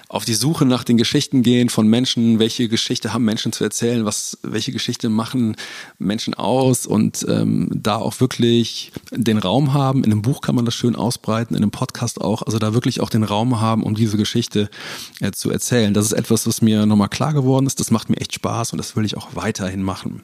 auf 0.10 0.26
die 0.26 0.34
Suche 0.34 0.66
nach 0.66 0.84
den 0.84 0.98
Geschichten 0.98 1.44
gehen 1.44 1.70
von 1.70 1.88
Menschen, 1.88 2.40
welche 2.40 2.68
Geschichte 2.68 3.14
haben 3.14 3.26
Menschen 3.26 3.52
zu 3.52 3.64
erzählen, 3.64 4.06
was, 4.06 4.38
welche 4.42 4.72
Geschichte 4.72 5.10
machen 5.10 5.56
Menschen 5.98 6.34
aus 6.34 6.86
und 6.86 7.26
ähm, 7.30 7.70
da 7.74 7.98
auch 7.98 8.20
wirklich 8.20 8.92
den 9.12 9.38
Raum 9.38 9.74
haben. 9.74 10.04
In 10.04 10.12
einem 10.12 10.22
Buch 10.22 10.42
kann 10.42 10.56
man 10.56 10.66
das 10.66 10.76
schön 10.76 10.96
ausbreiten, 10.96 11.56
in 11.56 11.62
einem 11.62 11.72
Podcast 11.72 12.22
auch. 12.22 12.42
Also 12.42 12.58
da 12.58 12.74
wirklich 12.74 13.02
auch 13.02 13.10
den 13.10 13.24
Raum 13.24 13.62
haben, 13.62 13.84
um 13.84 13.96
diese 13.96 14.18
Geschichte 14.18 14.70
äh, 15.20 15.32
zu 15.32 15.52
erzählen. 15.52 15.94
Das 15.94 16.06
ist 16.06 16.14
etwas, 16.14 16.48
was 16.48 16.62
mir 16.62 16.86
nochmal 16.86 17.10
klar 17.10 17.34
geworden 17.34 17.66
ist. 17.66 17.80
Das 17.80 17.92
macht 17.92 18.10
mir 18.10 18.18
echt 18.18 18.34
Spaß 18.34 18.72
und 18.72 18.78
das 18.78 18.96
will 18.96 19.06
ich 19.08 19.18
auch 19.18 19.36
weiterhin 19.36 19.82
machen. 19.84 20.24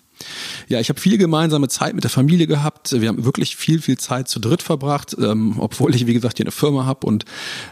Ja, 0.67 0.79
ich 0.79 0.89
habe 0.89 0.99
viel 0.99 1.17
gemeinsame 1.17 1.67
Zeit 1.67 1.95
mit 1.95 2.03
der 2.03 2.11
Familie 2.11 2.47
gehabt. 2.47 2.99
Wir 2.99 3.09
haben 3.09 3.25
wirklich 3.25 3.55
viel, 3.55 3.81
viel 3.81 3.97
Zeit 3.97 4.29
zu 4.29 4.39
dritt 4.39 4.61
verbracht, 4.61 5.15
ähm, 5.19 5.55
obwohl 5.59 5.93
ich, 5.95 6.07
wie 6.07 6.13
gesagt, 6.13 6.37
hier 6.37 6.45
eine 6.45 6.51
Firma 6.51 6.85
habe 6.85 7.05
und 7.07 7.25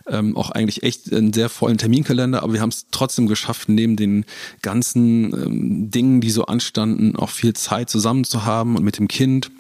ähm, 0.08 0.36
auch 0.36 0.50
eigentlich 0.50 0.84
echt 0.84 1.14
einen 1.14 1.34
sehr 1.34 1.50
vollen 1.50 1.78
Terminkalender. 1.78 2.44
Aber 2.44 2.54
wir 2.54 2.62
haben 2.62 2.70
es 2.70 2.88
trotzdem 2.92 3.28
geschafft, 3.28 3.70
neben 3.70 3.96
den 3.96 4.26
ganzen 4.62 5.34
ähm, 5.34 5.92
Dingen, 5.92 6.22
die 6.22 6.32
so 6.32 6.46
anstanden, 6.46 7.16
auch 7.16 7.30
viel 7.30 7.54
Zeit 7.54 7.90
zusammen 7.90 8.24
zu 8.24 8.46
haben 8.46 8.76
und 8.76 8.84
mit 8.84 8.98
dem 8.98 9.08
Kind. 9.08 9.52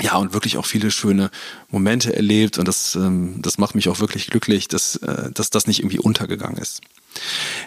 Ja, 0.00 0.16
und 0.16 0.34
wirklich 0.34 0.58
auch 0.58 0.66
viele 0.66 0.90
schöne 0.90 1.30
Momente 1.70 2.14
erlebt. 2.14 2.58
Und 2.58 2.68
das, 2.68 2.96
ähm, 2.96 3.40
das 3.40 3.58
macht 3.58 3.74
mich 3.74 3.88
auch 3.88 4.00
wirklich 4.00 4.26
glücklich, 4.26 4.68
dass, 4.68 4.96
äh, 4.96 5.30
dass 5.32 5.50
das 5.50 5.66
nicht 5.66 5.80
irgendwie 5.80 6.00
untergegangen 6.00 6.58
ist. 6.58 6.80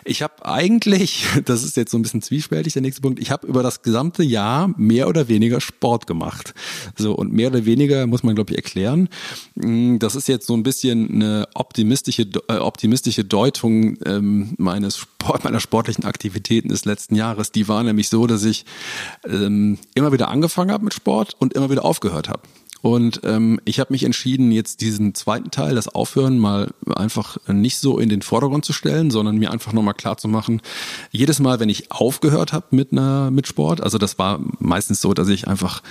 Ich 0.06 0.22
habe 0.22 0.46
eigentlich, 0.46 1.26
das 1.46 1.64
ist 1.64 1.78
jetzt 1.78 1.92
so 1.92 1.98
ein 1.98 2.02
bisschen 2.02 2.22
zwiespältig, 2.22 2.74
der 2.74 2.82
nächste 2.82 3.02
Punkt, 3.02 3.20
ich 3.20 3.32
habe 3.32 3.48
über 3.48 3.64
das 3.64 3.82
gesamte 3.82 4.24
Jahr 4.24 4.74
mehr 4.78 5.08
oder 5.08 5.28
weniger 5.28 5.62
Sport 5.62 6.08
gemacht. 6.08 6.54
So, 6.98 7.14
und 7.14 7.34
mehr 7.34 7.50
oder 7.50 7.66
weniger 7.66 8.08
muss 8.08 8.24
man, 8.24 8.36
glaube 8.36 8.52
ich, 8.52 8.58
erklären. 8.58 9.10
Mm, 9.56 9.98
das 10.00 10.16
ist 10.16 10.28
jetzt 10.28 10.48
so 10.48 10.54
ein 10.54 10.64
bisschen 10.64 11.10
eine 11.12 11.48
optimistische, 11.54 12.28
äh, 12.48 12.58
optimistische 12.58 13.24
Deutung 13.24 13.98
ähm, 14.06 14.54
meines 14.58 14.98
Sport, 14.98 15.44
meiner 15.44 15.60
sportlichen 15.60 16.06
Aktivitäten 16.06 16.70
des 16.70 16.86
letzten 16.86 17.16
Jahres. 17.16 17.52
Die 17.52 17.68
war 17.68 17.84
nämlich 17.84 18.10
so, 18.10 18.28
dass 18.28 18.44
ich 18.44 18.66
ähm, 19.28 19.78
immer 19.96 20.12
wieder 20.12 20.30
angefangen 20.30 20.72
habe 20.72 20.84
mit 20.84 20.94
Sport 20.94 21.36
und 21.40 21.54
immer 21.54 21.70
wieder 21.70 21.86
aufgehört 21.86 22.30
habe. 22.30 22.42
Und 22.82 23.22
ähm, 23.24 23.60
ich 23.66 23.80
habe 23.80 23.94
mich 23.94 24.04
entschieden, 24.04 24.52
jetzt 24.52 24.82
diesen 24.82 25.14
zweiten 25.14 25.52
Teil, 25.52 25.76
das 25.76 25.88
Aufhören, 25.88 26.38
mal 26.38 26.72
einfach 26.96 27.38
nicht 27.48 27.78
so 27.78 28.00
in 28.00 28.10
den 28.10 28.22
Vordergrund 28.22 28.66
zu 28.66 28.74
stellen, 28.74 29.12
sondern 29.12 29.38
mir 29.38 29.52
einfach 29.52 29.74
nochmal 29.74 29.94
klar 29.94 30.18
zu 30.18 30.28
machen, 30.28 30.62
jedes 31.12 31.40
Mal, 31.40 31.60
wenn 31.60 31.70
ich 31.70 31.92
aufgehört 31.92 32.54
habe 32.54 32.68
mit 32.72 32.90
mit 32.90 33.48
Sport, 33.48 33.82
also 33.82 33.98
das 33.98 34.18
war 34.18 34.40
meistens 34.58 35.00
so, 35.00 35.14
dass 35.14 35.30
ich 35.30 35.48
einfach, 35.48 35.84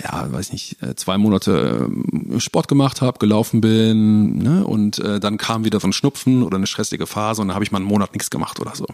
ja, 0.00 0.30
weiß 0.30 0.52
nicht, 0.52 0.80
äh, 0.82 0.94
zwei 0.94 1.18
Monate 1.18 1.84
ähm, 1.84 2.38
Sport 2.38 2.68
gemacht 2.68 3.00
habe, 3.00 3.18
gelaufen 3.18 3.60
bin, 3.60 4.38
ne, 4.38 4.64
und 4.64 4.98
äh, 5.00 5.18
dann 5.18 5.36
kam 5.36 5.64
wieder 5.64 5.80
so 5.80 5.88
ein 5.88 5.92
Schnupfen 5.92 6.42
oder 6.42 6.56
eine 6.56 6.68
stressige 6.68 7.06
Phase 7.06 7.42
und 7.42 7.48
dann 7.48 7.54
habe 7.54 7.64
ich 7.64 7.72
mal 7.72 7.78
einen 7.78 7.88
Monat 7.88 8.12
nichts 8.12 8.30
gemacht 8.30 8.60
oder 8.60 8.76
so. 8.76 8.86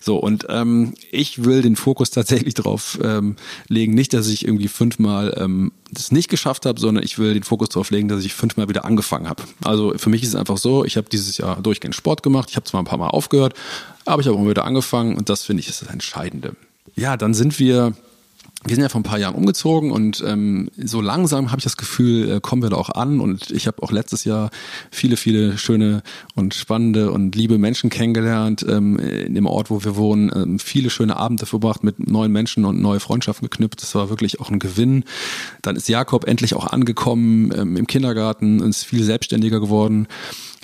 So, 0.00 0.16
und 0.16 0.46
ähm, 0.50 0.94
ich 1.10 1.44
will 1.44 1.62
den 1.62 1.76
Fokus 1.76 2.10
tatsächlich 2.10 2.54
darauf 2.54 2.98
ähm, 3.02 3.36
legen, 3.68 3.94
nicht, 3.94 4.12
dass 4.12 4.28
ich 4.28 4.46
irgendwie 4.46 4.68
fünfmal 4.68 5.34
ähm, 5.38 5.72
das 5.92 6.10
nicht 6.10 6.28
geschafft 6.28 6.64
habe, 6.72 6.80
sondern 6.80 7.04
ich 7.04 7.18
will 7.18 7.34
den 7.34 7.42
Fokus 7.42 7.68
darauf 7.68 7.90
legen, 7.90 8.08
dass 8.08 8.24
ich 8.24 8.34
fünfmal 8.34 8.68
wieder 8.68 8.84
angefangen 8.84 9.28
habe. 9.28 9.42
Also 9.62 9.94
für 9.96 10.10
mich 10.10 10.22
ist 10.22 10.30
es 10.30 10.34
einfach 10.34 10.56
so, 10.56 10.84
ich 10.84 10.96
habe 10.96 11.08
dieses 11.10 11.36
Jahr 11.38 11.60
durchgehend 11.60 11.94
Sport 11.94 12.22
gemacht, 12.22 12.48
ich 12.50 12.56
habe 12.56 12.64
zwar 12.64 12.82
ein 12.82 12.86
paar 12.86 12.98
Mal 12.98 13.08
aufgehört, 13.08 13.54
aber 14.04 14.20
ich 14.22 14.28
habe 14.28 14.38
auch 14.38 14.48
wieder 14.48 14.64
angefangen 14.64 15.16
und 15.16 15.28
das 15.28 15.44
finde 15.44 15.60
ich 15.60 15.68
ist 15.68 15.82
das 15.82 15.88
Entscheidende. 15.90 16.56
Ja, 16.96 17.16
dann 17.16 17.34
sind 17.34 17.58
wir 17.58 17.94
wir 18.64 18.76
sind 18.76 18.82
ja 18.82 18.88
vor 18.88 19.00
ein 19.00 19.04
paar 19.04 19.18
Jahren 19.18 19.34
umgezogen 19.34 19.90
und 19.90 20.22
ähm, 20.26 20.70
so 20.76 21.00
langsam 21.00 21.50
habe 21.50 21.58
ich 21.58 21.64
das 21.64 21.76
Gefühl, 21.76 22.30
äh, 22.30 22.40
kommen 22.40 22.62
wir 22.62 22.70
da 22.70 22.76
auch 22.76 22.90
an. 22.90 23.20
Und 23.20 23.50
ich 23.50 23.66
habe 23.66 23.82
auch 23.82 23.90
letztes 23.90 24.24
Jahr 24.24 24.50
viele, 24.90 25.16
viele 25.16 25.58
schöne 25.58 26.02
und 26.34 26.54
spannende 26.54 27.10
und 27.10 27.34
liebe 27.34 27.58
Menschen 27.58 27.90
kennengelernt 27.90 28.64
ähm, 28.68 28.98
in 28.98 29.34
dem 29.34 29.46
Ort, 29.46 29.70
wo 29.70 29.82
wir 29.82 29.96
wohnen. 29.96 30.30
Ähm, 30.34 30.58
viele 30.58 30.90
schöne 30.90 31.16
Abende 31.16 31.46
verbracht 31.46 31.82
mit 31.82 32.08
neuen 32.08 32.30
Menschen 32.30 32.64
und 32.64 32.80
neue 32.80 33.00
Freundschaften 33.00 33.48
geknüpft. 33.48 33.82
Das 33.82 33.94
war 33.96 34.10
wirklich 34.10 34.40
auch 34.40 34.50
ein 34.50 34.60
Gewinn. 34.60 35.04
Dann 35.62 35.74
ist 35.74 35.88
Jakob 35.88 36.28
endlich 36.28 36.54
auch 36.54 36.66
angekommen 36.66 37.52
ähm, 37.56 37.76
im 37.76 37.86
Kindergarten 37.88 38.60
und 38.60 38.70
ist 38.70 38.84
viel 38.84 39.02
selbstständiger 39.02 39.58
geworden. 39.58 40.06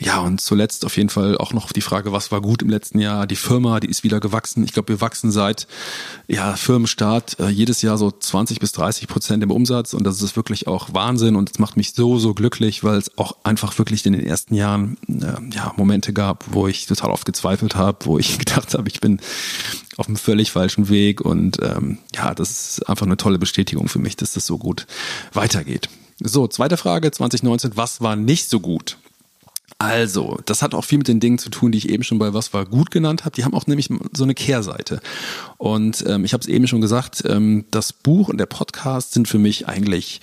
Ja, 0.00 0.20
und 0.20 0.40
zuletzt 0.40 0.84
auf 0.84 0.96
jeden 0.96 1.08
Fall 1.08 1.36
auch 1.36 1.52
noch 1.52 1.72
die 1.72 1.80
Frage, 1.80 2.12
was 2.12 2.30
war 2.30 2.40
gut 2.40 2.62
im 2.62 2.70
letzten 2.70 3.00
Jahr? 3.00 3.26
Die 3.26 3.34
Firma, 3.34 3.80
die 3.80 3.88
ist 3.88 4.04
wieder 4.04 4.20
gewachsen. 4.20 4.62
Ich 4.62 4.72
glaube, 4.72 4.90
wir 4.90 5.00
wachsen 5.00 5.32
seit 5.32 5.66
ja, 6.28 6.54
Firmenstart 6.54 7.40
äh, 7.40 7.48
jedes 7.48 7.82
Jahr 7.82 7.98
so 7.98 8.12
20 8.12 8.60
bis 8.60 8.70
30 8.72 9.08
Prozent 9.08 9.42
im 9.42 9.50
Umsatz 9.50 9.94
und 9.94 10.04
das 10.04 10.22
ist 10.22 10.36
wirklich 10.36 10.68
auch 10.68 10.94
Wahnsinn 10.94 11.34
und 11.34 11.50
es 11.50 11.58
macht 11.58 11.76
mich 11.76 11.94
so, 11.94 12.18
so 12.18 12.32
glücklich, 12.32 12.84
weil 12.84 12.96
es 12.96 13.18
auch 13.18 13.36
einfach 13.42 13.76
wirklich 13.78 14.06
in 14.06 14.12
den 14.12 14.24
ersten 14.24 14.54
Jahren 14.54 14.98
äh, 15.08 15.34
ja, 15.52 15.74
Momente 15.76 16.12
gab, 16.12 16.44
wo 16.52 16.68
ich 16.68 16.86
total 16.86 17.10
oft 17.10 17.24
gezweifelt 17.24 17.74
habe, 17.74 18.06
wo 18.06 18.20
ich 18.20 18.38
gedacht 18.38 18.74
habe, 18.74 18.88
ich 18.88 19.00
bin 19.00 19.20
auf 19.96 20.06
einem 20.06 20.16
völlig 20.16 20.52
falschen 20.52 20.88
Weg 20.88 21.22
und 21.22 21.58
ähm, 21.60 21.98
ja, 22.14 22.34
das 22.34 22.50
ist 22.50 22.88
einfach 22.88 23.06
eine 23.06 23.16
tolle 23.16 23.40
Bestätigung 23.40 23.88
für 23.88 23.98
mich, 23.98 24.14
dass 24.14 24.34
das 24.34 24.46
so 24.46 24.58
gut 24.58 24.86
weitergeht. 25.32 25.88
So, 26.20 26.46
zweite 26.46 26.76
Frage 26.76 27.10
2019, 27.10 27.72
was 27.74 28.00
war 28.00 28.14
nicht 28.14 28.48
so 28.48 28.60
gut? 28.60 28.96
Also, 29.80 30.40
das 30.44 30.62
hat 30.62 30.74
auch 30.74 30.84
viel 30.84 30.98
mit 30.98 31.06
den 31.06 31.20
Dingen 31.20 31.38
zu 31.38 31.50
tun, 31.50 31.70
die 31.70 31.78
ich 31.78 31.88
eben 31.88 32.02
schon 32.02 32.18
bei 32.18 32.34
Was 32.34 32.52
war 32.52 32.66
gut 32.66 32.90
genannt 32.90 33.24
habe. 33.24 33.36
Die 33.36 33.44
haben 33.44 33.54
auch 33.54 33.68
nämlich 33.68 33.88
so 34.12 34.24
eine 34.24 34.34
Kehrseite. 34.34 35.00
Und 35.56 36.04
ähm, 36.06 36.24
ich 36.24 36.32
habe 36.32 36.40
es 36.40 36.48
eben 36.48 36.66
schon 36.66 36.80
gesagt, 36.80 37.22
ähm, 37.26 37.64
das 37.70 37.92
Buch 37.92 38.28
und 38.28 38.38
der 38.38 38.46
Podcast 38.46 39.12
sind 39.12 39.28
für 39.28 39.38
mich 39.38 39.68
eigentlich 39.68 40.20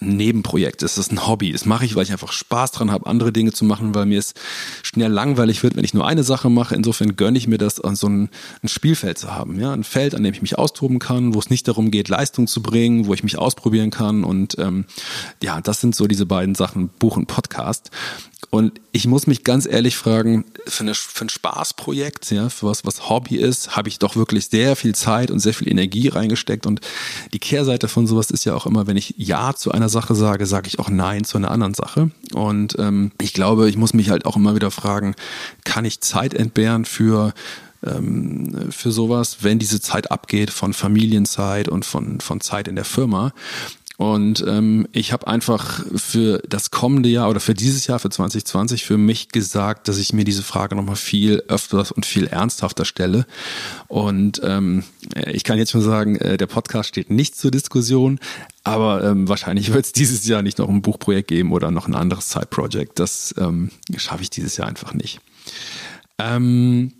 ein 0.00 0.16
Nebenprojekt, 0.16 0.82
es 0.82 0.96
ist 0.96 1.10
ein 1.10 1.26
Hobby. 1.26 1.50
Das 1.50 1.64
mache 1.64 1.84
ich, 1.84 1.96
weil 1.96 2.04
ich 2.04 2.12
einfach 2.12 2.30
Spaß 2.30 2.70
dran 2.70 2.92
habe, 2.92 3.06
andere 3.06 3.32
Dinge 3.32 3.52
zu 3.52 3.64
machen, 3.64 3.94
weil 3.96 4.06
mir 4.06 4.18
es 4.18 4.34
schnell 4.82 5.10
langweilig 5.10 5.62
wird, 5.64 5.74
wenn 5.74 5.84
ich 5.84 5.94
nur 5.94 6.06
eine 6.06 6.22
Sache 6.22 6.50
mache. 6.50 6.76
Insofern 6.76 7.16
gönne 7.16 7.36
ich 7.36 7.48
mir 7.48 7.58
das, 7.58 7.76
so 7.76 8.08
ein, 8.08 8.28
ein 8.62 8.68
Spielfeld 8.68 9.18
zu 9.18 9.34
haben. 9.34 9.58
Ja? 9.58 9.72
Ein 9.72 9.82
Feld, 9.82 10.14
an 10.14 10.22
dem 10.22 10.34
ich 10.34 10.42
mich 10.42 10.56
austoben 10.56 11.00
kann, 11.00 11.34
wo 11.34 11.38
es 11.40 11.50
nicht 11.50 11.66
darum 11.66 11.90
geht, 11.90 12.08
Leistung 12.08 12.46
zu 12.46 12.62
bringen, 12.62 13.06
wo 13.06 13.14
ich 13.14 13.24
mich 13.24 13.38
ausprobieren 13.38 13.90
kann. 13.90 14.22
Und 14.22 14.56
ähm, 14.58 14.84
ja, 15.42 15.60
das 15.60 15.80
sind 15.80 15.96
so 15.96 16.06
diese 16.06 16.26
beiden 16.26 16.54
Sachen, 16.54 16.88
Buch 17.00 17.16
und 17.16 17.26
Podcast. 17.26 17.90
Und 18.54 18.82
ich 18.92 19.06
muss 19.06 19.26
mich 19.26 19.44
ganz 19.44 19.64
ehrlich 19.64 19.96
fragen, 19.96 20.44
für, 20.66 20.82
eine, 20.82 20.94
für 20.94 21.24
ein 21.24 21.30
Spaßprojekt, 21.30 22.30
ja, 22.32 22.50
für 22.50 22.66
was, 22.66 22.84
was 22.84 23.08
Hobby 23.08 23.36
ist, 23.36 23.76
habe 23.76 23.88
ich 23.88 23.98
doch 23.98 24.14
wirklich 24.14 24.48
sehr 24.48 24.76
viel 24.76 24.94
Zeit 24.94 25.30
und 25.30 25.38
sehr 25.38 25.54
viel 25.54 25.70
Energie 25.70 26.08
reingesteckt. 26.08 26.66
Und 26.66 26.82
die 27.32 27.38
Kehrseite 27.38 27.88
von 27.88 28.06
sowas 28.06 28.30
ist 28.30 28.44
ja 28.44 28.54
auch 28.54 28.66
immer, 28.66 28.86
wenn 28.86 28.98
ich 28.98 29.14
Ja 29.16 29.54
zu 29.54 29.72
einer 29.72 29.88
Sache 29.88 30.14
sage, 30.14 30.44
sage 30.44 30.68
ich 30.68 30.78
auch 30.78 30.90
Nein 30.90 31.24
zu 31.24 31.38
einer 31.38 31.50
anderen 31.50 31.72
Sache. 31.72 32.10
Und 32.34 32.78
ähm, 32.78 33.12
ich 33.22 33.32
glaube, 33.32 33.70
ich 33.70 33.78
muss 33.78 33.94
mich 33.94 34.10
halt 34.10 34.26
auch 34.26 34.36
immer 34.36 34.54
wieder 34.54 34.70
fragen, 34.70 35.14
kann 35.64 35.86
ich 35.86 36.02
Zeit 36.02 36.34
entbehren 36.34 36.84
für 36.84 37.32
ähm, 37.84 38.70
für 38.70 38.92
sowas, 38.92 39.38
wenn 39.40 39.58
diese 39.58 39.80
Zeit 39.80 40.10
abgeht 40.10 40.50
von 40.50 40.72
Familienzeit 40.72 41.68
und 41.68 41.84
von, 41.84 42.20
von 42.20 42.40
Zeit 42.40 42.68
in 42.68 42.76
der 42.76 42.84
Firma. 42.84 43.32
Und 43.98 44.42
ähm, 44.48 44.88
ich 44.92 45.12
habe 45.12 45.26
einfach 45.26 45.84
für 45.94 46.42
das 46.48 46.70
kommende 46.70 47.08
Jahr 47.08 47.28
oder 47.28 47.40
für 47.40 47.54
dieses 47.54 47.86
Jahr, 47.86 47.98
für 47.98 48.08
2020, 48.08 48.84
für 48.84 48.96
mich 48.96 49.28
gesagt, 49.28 49.86
dass 49.86 49.98
ich 49.98 50.12
mir 50.12 50.24
diese 50.24 50.42
Frage 50.42 50.74
nochmal 50.74 50.96
viel 50.96 51.42
öfters 51.48 51.92
und 51.92 52.06
viel 52.06 52.26
ernsthafter 52.26 52.84
stelle. 52.84 53.26
Und 53.88 54.40
ähm, 54.44 54.84
ich 55.26 55.44
kann 55.44 55.58
jetzt 55.58 55.72
schon 55.72 55.82
sagen, 55.82 56.16
äh, 56.16 56.36
der 56.36 56.46
Podcast 56.46 56.88
steht 56.88 57.10
nicht 57.10 57.36
zur 57.36 57.50
Diskussion, 57.50 58.18
aber 58.64 59.04
ähm, 59.04 59.28
wahrscheinlich 59.28 59.72
wird 59.72 59.84
es 59.84 59.92
dieses 59.92 60.26
Jahr 60.26 60.42
nicht 60.42 60.58
noch 60.58 60.68
ein 60.68 60.82
Buchprojekt 60.82 61.28
geben 61.28 61.52
oder 61.52 61.70
noch 61.70 61.86
ein 61.86 61.94
anderes 61.94 62.30
Side-Project. 62.30 62.98
Das 62.98 63.34
ähm, 63.38 63.70
schaffe 63.96 64.22
ich 64.22 64.30
dieses 64.30 64.56
Jahr 64.56 64.68
einfach 64.68 64.94
nicht. 64.94 65.20
Ähm, 66.18 66.92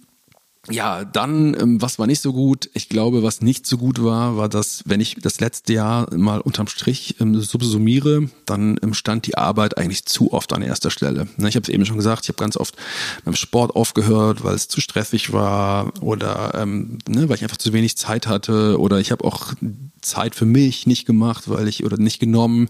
ja, 0.71 1.05
dann, 1.05 1.57
ähm, 1.61 1.83
was 1.83 1.99
war 1.99 2.07
nicht 2.07 2.21
so 2.21 2.33
gut? 2.33 2.71
Ich 2.73 2.89
glaube, 2.89 3.25
was 3.25 3.41
nicht 3.41 3.67
so 3.67 3.77
gut 3.79 4.01
war, 4.01 4.37
war, 4.37 4.49
dass, 4.49 4.85
wenn 4.87 5.01
ich 5.01 5.17
das 5.21 5.41
letzte 5.41 5.73
Jahr 5.73 6.15
mal 6.15 6.41
unterm 6.41 6.69
Strich 6.69 7.17
ähm, 7.19 7.41
subsumiere, 7.41 8.31
dann 8.47 8.79
ähm, 8.81 8.95
stand 8.95 9.27
die 9.27 9.37
Arbeit 9.37 9.77
eigentlich 9.77 10.05
zu 10.05 10.33
oft 10.33 10.53
an 10.53 10.63
erster 10.63 10.93
Stelle. 10.93 11.27
Ne, 11.37 11.49
ich 11.49 11.57
habe 11.57 11.65
es 11.65 11.69
eben 11.69 11.85
schon 11.85 11.97
gesagt, 11.97 12.23
ich 12.23 12.29
habe 12.29 12.39
ganz 12.39 12.57
oft 12.57 12.77
beim 13.25 13.35
Sport 13.35 13.75
aufgehört, 13.75 14.45
weil 14.45 14.55
es 14.55 14.69
zu 14.69 14.81
stressig 14.81 15.33
war 15.33 15.93
oder 16.01 16.55
ähm, 16.55 16.99
ne, 17.09 17.29
weil 17.29 17.37
ich 17.37 17.43
einfach 17.43 17.57
zu 17.57 17.73
wenig 17.73 17.97
Zeit 17.97 18.29
hatte 18.29 18.79
oder 18.79 19.01
ich 19.01 19.11
habe 19.11 19.25
auch 19.25 19.55
Zeit 20.01 20.35
für 20.35 20.47
mich 20.47 20.87
nicht 20.87 21.07
gemacht, 21.07 21.49
weil 21.49 21.67
ich 21.67 21.85
oder 21.85 21.97
nicht 21.97 22.21
genommen, 22.21 22.69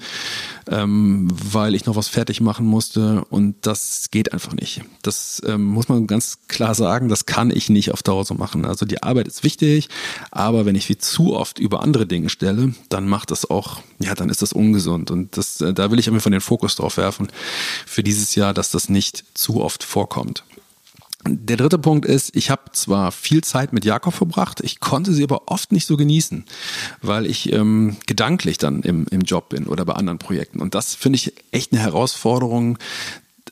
ähm, 0.71 1.29
weil 1.31 1.75
ich 1.75 1.85
noch 1.87 1.97
was 1.97 2.09
fertig 2.09 2.41
machen 2.41 2.65
musste 2.65 3.25
und 3.27 3.57
das 3.63 4.11
geht 4.11 4.33
einfach 4.33 4.55
nicht. 4.55 4.83
Das 5.03 5.43
ähm, 5.47 5.65
muss 5.65 5.89
man 5.89 6.07
ganz 6.07 6.39
klar 6.49 6.75
sagen, 6.75 7.09
das 7.09 7.27
kann 7.27 7.51
ich 7.51 7.69
nicht 7.69 7.82
auf 7.91 8.03
Dauer 8.03 8.25
so 8.25 8.35
machen. 8.35 8.65
Also 8.65 8.87
die 8.87 9.03
Arbeit 9.03 9.27
ist 9.27 9.43
wichtig, 9.43 9.89
aber 10.31 10.67
wenn 10.67 10.77
ich 10.77 10.89
wie 10.89 10.99
zu 10.99 11.35
oft 11.35 11.59
über 11.59 11.83
andere 11.83 12.07
Dinge 12.07 12.29
stelle, 12.29 12.75
dann 12.89 13.09
macht 13.09 13.31
das 13.31 13.51
auch, 13.51 13.81
ja, 13.99 14.15
dann 14.15 14.29
ist 14.29 14.43
das 14.43 14.53
ungesund 14.53 15.11
und 15.11 15.37
das, 15.37 15.61
äh, 15.61 15.75
da 15.75 15.91
will 15.91 15.99
ich 15.99 16.09
einfach 16.09 16.31
den 16.31 16.41
Fokus 16.41 16.77
drauf 16.77 16.97
werfen 16.97 17.29
für 17.87 18.03
dieses 18.03 18.35
Jahr, 18.35 18.55
dass 18.55 18.71
das 18.71 18.89
nicht 18.89 19.25
zu 19.35 19.61
oft 19.61 19.83
vorkommt. 19.83 20.45
Der 21.25 21.57
dritte 21.57 21.79
Punkt 21.79 22.05
ist, 22.05 22.35
ich 22.35 22.51
habe 22.51 22.73
zwar 22.73 23.13
viel 23.13 23.45
Zeit 23.45 23.73
mit 23.73 23.85
Jakob 23.85 24.13
verbracht, 24.13 24.61
ich 24.61 24.81
konnte 24.81 25.13
sie 25.13 25.23
aber 25.23 25.43
oft 25.47 25.71
nicht 25.71 25.87
so 25.87 25.97
genießen, 25.97 26.45
weil 27.01 27.27
ich 27.27 27.53
ähm, 27.53 27.97
gedanklich 28.07 28.59
dann 28.59 28.83
im, 28.83 29.07
im 29.09 29.21
Job 29.21 29.51
bin 29.51 29.69
oder 29.69 29.85
bei 29.85 29.93
anderen 29.93 30.19
Projekten. 30.19 30.61
Und 30.61 30.75
das 30.75 30.97
finde 30.97 31.17
ich 31.17 31.33
echt 31.53 31.73
eine 31.73 31.81
Herausforderung, 31.81 32.77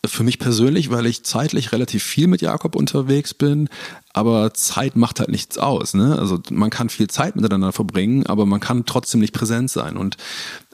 für 0.06 0.24
mich 0.24 0.38
persönlich, 0.38 0.90
weil 0.90 1.06
ich 1.06 1.24
zeitlich 1.24 1.72
relativ 1.72 2.02
viel 2.02 2.26
mit 2.26 2.40
Jakob 2.40 2.74
unterwegs 2.74 3.34
bin, 3.34 3.68
aber 4.12 4.54
Zeit 4.54 4.96
macht 4.96 5.20
halt 5.20 5.28
nichts 5.28 5.58
aus. 5.58 5.94
Ne? 5.94 6.18
Also 6.18 6.40
man 6.50 6.70
kann 6.70 6.88
viel 6.88 7.08
Zeit 7.08 7.36
miteinander 7.36 7.72
verbringen, 7.72 8.26
aber 8.26 8.46
man 8.46 8.60
kann 8.60 8.86
trotzdem 8.86 9.20
nicht 9.20 9.34
präsent 9.34 9.70
sein. 9.70 9.96
Und 9.96 10.16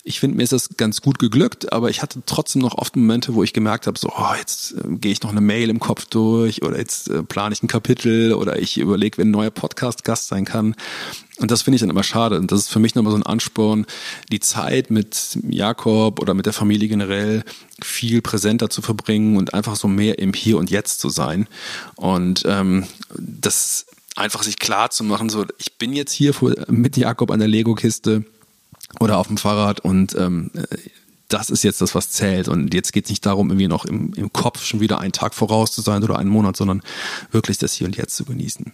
ich 0.04 0.21
finde, 0.21 0.37
mir 0.37 0.45
ist 0.45 0.52
das 0.52 0.76
ganz 0.76 1.02
gut 1.02 1.18
geglückt, 1.18 1.73
aber 1.73 1.90
ich 1.90 2.00
hatte 2.00 2.23
trotzdem 2.25 2.62
noch 2.62 2.78
oft 2.78 2.95
Momente, 2.95 3.35
wo 3.35 3.42
ich 3.42 3.52
gemerkt 3.52 3.88
habe, 3.88 3.99
so, 3.99 4.12
oh, 4.16 4.35
jetzt 4.38 4.75
äh, 4.75 4.97
gehe 4.97 5.11
ich 5.11 5.23
noch 5.23 5.33
eine 5.33 5.40
Mail 5.40 5.68
im 5.68 5.80
Kopf 5.80 6.04
durch 6.06 6.62
oder 6.62 6.78
jetzt 6.78 7.11
äh, 7.11 7.25
plane 7.25 7.52
ich 7.52 7.62
ein 7.64 7.68
Kapitel 7.68 8.33
oder 8.33 8.61
ich 8.61 8.78
überlege, 8.78 9.18
wenn 9.18 9.28
ein 9.28 9.33
neuer 9.33 9.50
Podcast-Gast 9.50 10.28
sein 10.28 10.45
kann. 10.45 10.76
Und 11.38 11.50
das 11.50 11.62
finde 11.62 11.76
ich 11.76 11.81
dann 11.81 11.90
immer 11.90 12.02
schade. 12.02 12.38
Und 12.38 12.50
das 12.50 12.61
ist 12.61 12.69
für 12.69 12.78
mich 12.78 12.95
nochmal 12.95 13.12
so 13.12 13.19
ein 13.19 13.23
Ansporn, 13.23 13.87
die 14.33 14.40
Zeit 14.40 14.90
mit 14.90 15.38
Jakob 15.49 16.21
oder 16.21 16.33
mit 16.33 16.47
der 16.47 16.55
Familie 16.55 16.88
generell 16.88 17.45
viel 17.83 18.23
präsenter 18.23 18.71
zu 18.71 18.81
verbringen 18.81 19.37
und 19.37 19.52
einfach 19.52 19.76
so 19.76 19.87
mehr 19.87 20.19
im 20.19 20.33
Hier 20.33 20.57
und 20.57 20.71
Jetzt 20.71 21.00
zu 21.00 21.11
sein. 21.11 21.47
Und 21.95 22.45
ähm, 22.47 22.87
das 23.19 23.87
einfach 24.14 24.43
sich 24.43 24.59
klar 24.59 24.90
zu 24.90 25.05
machen, 25.05 25.28
so 25.28 25.45
ich 25.59 25.75
bin 25.75 25.93
jetzt 25.93 26.12
hier 26.12 26.35
mit 26.69 26.97
Jakob 26.97 27.31
an 27.31 27.38
der 27.38 27.49
Lego-Kiste 27.49 28.25
oder 28.99 29.19
auf 29.19 29.26
dem 29.26 29.37
Fahrrad 29.37 29.81
und 29.81 30.14
ähm, 30.14 30.50
das 31.28 31.50
ist 31.50 31.64
jetzt 31.64 31.81
das, 31.81 31.95
was 31.95 32.11
zählt. 32.11 32.49
Und 32.49 32.73
jetzt 32.73 32.93
geht 32.93 33.05
es 33.05 33.11
nicht 33.11 33.26
darum, 33.26 33.50
irgendwie 33.50 33.69
noch 33.69 33.85
im, 33.85 34.14
im 34.14 34.33
Kopf 34.33 34.64
schon 34.64 34.81
wieder 34.81 35.00
einen 35.00 35.12
Tag 35.12 35.35
voraus 35.35 35.73
zu 35.73 35.81
sein 35.81 36.02
oder 36.05 36.19
einen 36.19 36.31
Monat, 36.31 36.57
sondern 36.57 36.83
wirklich 37.33 37.59
das 37.59 37.73
Hier 37.73 37.87
und 37.87 37.97
Jetzt 37.97 38.16
zu 38.16 38.25
genießen. 38.25 38.73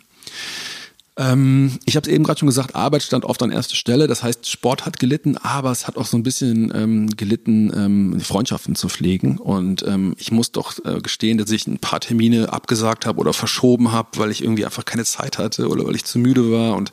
Ähm, 1.18 1.78
ich 1.84 1.96
habe 1.96 2.08
es 2.08 2.14
eben 2.14 2.24
gerade 2.24 2.40
schon 2.40 2.46
gesagt, 2.46 2.74
Arbeit 2.74 3.02
stand 3.02 3.26
oft 3.26 3.42
an 3.42 3.52
erster 3.52 3.76
Stelle. 3.76 4.06
Das 4.06 4.22
heißt, 4.22 4.48
Sport 4.48 4.86
hat 4.86 4.98
gelitten, 4.98 5.36
aber 5.36 5.70
es 5.70 5.86
hat 5.86 5.98
auch 5.98 6.06
so 6.06 6.16
ein 6.16 6.22
bisschen 6.22 6.72
ähm, 6.74 7.08
gelitten, 7.08 7.70
ähm, 7.74 8.20
Freundschaften 8.20 8.74
zu 8.74 8.88
pflegen. 8.88 9.36
Und 9.36 9.84
ähm, 9.86 10.14
ich 10.16 10.32
muss 10.32 10.52
doch 10.52 10.72
äh, 10.84 11.00
gestehen, 11.00 11.36
dass 11.36 11.50
ich 11.50 11.66
ein 11.66 11.78
paar 11.78 12.00
Termine 12.00 12.50
abgesagt 12.50 13.04
habe 13.04 13.20
oder 13.20 13.34
verschoben 13.34 13.92
habe, 13.92 14.08
weil 14.16 14.30
ich 14.30 14.42
irgendwie 14.42 14.64
einfach 14.64 14.86
keine 14.86 15.04
Zeit 15.04 15.36
hatte 15.36 15.68
oder 15.68 15.86
weil 15.86 15.96
ich 15.96 16.04
zu 16.04 16.18
müde 16.18 16.50
war. 16.50 16.76
Und 16.76 16.92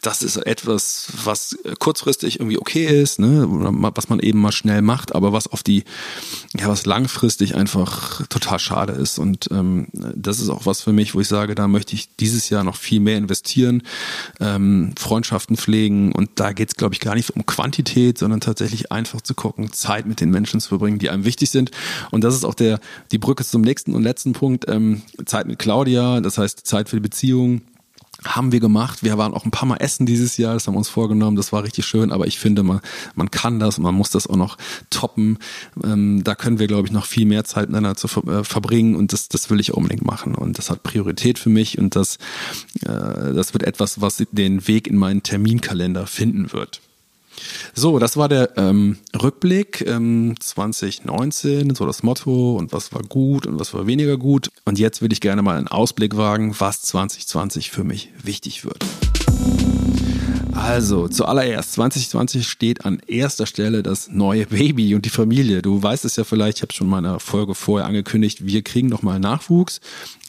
das 0.00 0.22
ist 0.22 0.38
etwas, 0.38 1.08
was 1.24 1.58
kurzfristig 1.78 2.40
irgendwie 2.40 2.58
okay 2.58 2.86
ist, 2.86 3.18
ne? 3.18 3.46
was 3.48 4.08
man 4.08 4.20
eben 4.20 4.40
mal 4.40 4.52
schnell 4.52 4.80
macht, 4.80 5.14
aber 5.14 5.34
was 5.34 5.46
auf 5.46 5.62
die, 5.62 5.84
ja, 6.58 6.68
was 6.68 6.86
langfristig 6.86 7.54
einfach 7.54 8.26
total 8.28 8.58
schade 8.58 8.94
ist. 8.94 9.18
Und 9.18 9.48
ähm, 9.50 9.88
das 9.92 10.40
ist 10.40 10.48
auch 10.48 10.64
was 10.64 10.80
für 10.80 10.94
mich, 10.94 11.14
wo 11.14 11.20
ich 11.20 11.28
sage, 11.28 11.54
da 11.54 11.68
möchte 11.68 11.94
ich 11.94 12.16
dieses 12.16 12.48
Jahr 12.48 12.64
noch 12.64 12.76
viel 12.76 13.00
mehr 13.00 13.18
investieren 13.18 13.57
investieren, 13.58 13.82
ähm, 14.40 14.92
Freundschaften 14.98 15.56
pflegen 15.56 16.12
und 16.12 16.30
da 16.36 16.52
geht 16.52 16.68
es, 16.68 16.74
glaube 16.76 16.94
ich, 16.94 17.00
gar 17.00 17.14
nicht 17.14 17.30
um 17.30 17.44
Quantität, 17.46 18.18
sondern 18.18 18.40
tatsächlich 18.40 18.92
einfach 18.92 19.20
zu 19.20 19.34
gucken, 19.34 19.72
Zeit 19.72 20.06
mit 20.06 20.20
den 20.20 20.30
Menschen 20.30 20.60
zu 20.60 20.68
verbringen, 20.68 20.98
die 20.98 21.10
einem 21.10 21.24
wichtig 21.24 21.50
sind. 21.50 21.70
Und 22.10 22.24
das 22.24 22.34
ist 22.34 22.44
auch 22.44 22.54
der 22.54 22.80
die 23.12 23.18
Brücke 23.18 23.44
zum 23.44 23.62
nächsten 23.62 23.94
und 23.94 24.02
letzten 24.02 24.32
Punkt, 24.32 24.66
ähm, 24.68 25.02
Zeit 25.26 25.46
mit 25.46 25.58
Claudia, 25.58 26.20
das 26.20 26.38
heißt 26.38 26.66
Zeit 26.66 26.88
für 26.88 26.96
die 26.96 27.02
Beziehung 27.02 27.62
haben 28.24 28.52
wir 28.52 28.60
gemacht. 28.60 29.02
Wir 29.02 29.16
waren 29.16 29.34
auch 29.34 29.44
ein 29.44 29.50
paar 29.50 29.66
Mal 29.68 29.76
essen 29.76 30.06
dieses 30.06 30.36
Jahr, 30.36 30.54
das 30.54 30.66
haben 30.66 30.74
wir 30.74 30.78
uns 30.78 30.88
vorgenommen, 30.88 31.36
das 31.36 31.52
war 31.52 31.62
richtig 31.62 31.86
schön, 31.86 32.10
aber 32.12 32.26
ich 32.26 32.38
finde, 32.38 32.62
man, 32.62 32.80
man 33.14 33.30
kann 33.30 33.60
das 33.60 33.78
und 33.78 33.84
man 33.84 33.94
muss 33.94 34.10
das 34.10 34.26
auch 34.26 34.36
noch 34.36 34.56
toppen. 34.90 35.38
Ähm, 35.84 36.24
da 36.24 36.34
können 36.34 36.58
wir, 36.58 36.66
glaube 36.66 36.88
ich, 36.88 36.92
noch 36.92 37.06
viel 37.06 37.26
mehr 37.26 37.44
Zeit 37.44 37.68
miteinander 37.68 37.96
zu 37.96 38.08
ver 38.08 38.26
äh, 38.26 38.44
verbringen 38.44 38.96
und 38.96 39.12
das, 39.12 39.28
das 39.28 39.50
will 39.50 39.60
ich 39.60 39.74
unbedingt 39.74 40.04
machen. 40.04 40.34
Und 40.34 40.58
das 40.58 40.70
hat 40.70 40.82
Priorität 40.82 41.38
für 41.38 41.50
mich 41.50 41.78
und 41.78 41.94
das, 41.94 42.16
äh, 42.82 43.32
das 43.34 43.52
wird 43.52 43.62
etwas, 43.62 44.00
was 44.00 44.22
den 44.32 44.66
Weg 44.66 44.86
in 44.88 44.96
meinen 44.96 45.22
Terminkalender 45.22 46.06
finden 46.06 46.52
wird. 46.52 46.80
So, 47.74 47.98
das 47.98 48.16
war 48.16 48.28
der 48.28 48.56
ähm, 48.56 48.98
Rückblick 49.20 49.84
ähm, 49.86 50.34
2019, 50.38 51.74
so 51.74 51.86
das 51.86 52.02
Motto 52.02 52.56
und 52.56 52.72
was 52.72 52.92
war 52.92 53.02
gut 53.02 53.46
und 53.46 53.58
was 53.58 53.74
war 53.74 53.86
weniger 53.86 54.16
gut. 54.16 54.50
Und 54.64 54.78
jetzt 54.78 55.00
würde 55.00 55.12
ich 55.12 55.20
gerne 55.20 55.42
mal 55.42 55.56
einen 55.56 55.68
Ausblick 55.68 56.16
wagen, 56.16 56.54
was 56.58 56.82
2020 56.82 57.70
für 57.70 57.84
mich 57.84 58.10
wichtig 58.22 58.64
wird. 58.64 58.84
Also, 60.58 61.06
zuallererst, 61.06 61.74
2020 61.74 62.46
steht 62.46 62.84
an 62.84 63.00
erster 63.06 63.46
Stelle 63.46 63.84
das 63.84 64.08
neue 64.08 64.46
Baby 64.46 64.96
und 64.96 65.04
die 65.04 65.10
Familie. 65.10 65.62
Du 65.62 65.80
weißt 65.80 66.04
es 66.04 66.16
ja 66.16 66.24
vielleicht, 66.24 66.58
ich 66.58 66.62
habe 66.62 66.72
schon 66.72 66.88
in 66.88 66.94
einer 66.94 67.20
Folge 67.20 67.54
vorher 67.54 67.86
angekündigt, 67.86 68.44
wir 68.44 68.62
kriegen 68.62 68.88
noch 68.88 69.02
mal 69.02 69.20
Nachwuchs. 69.20 69.80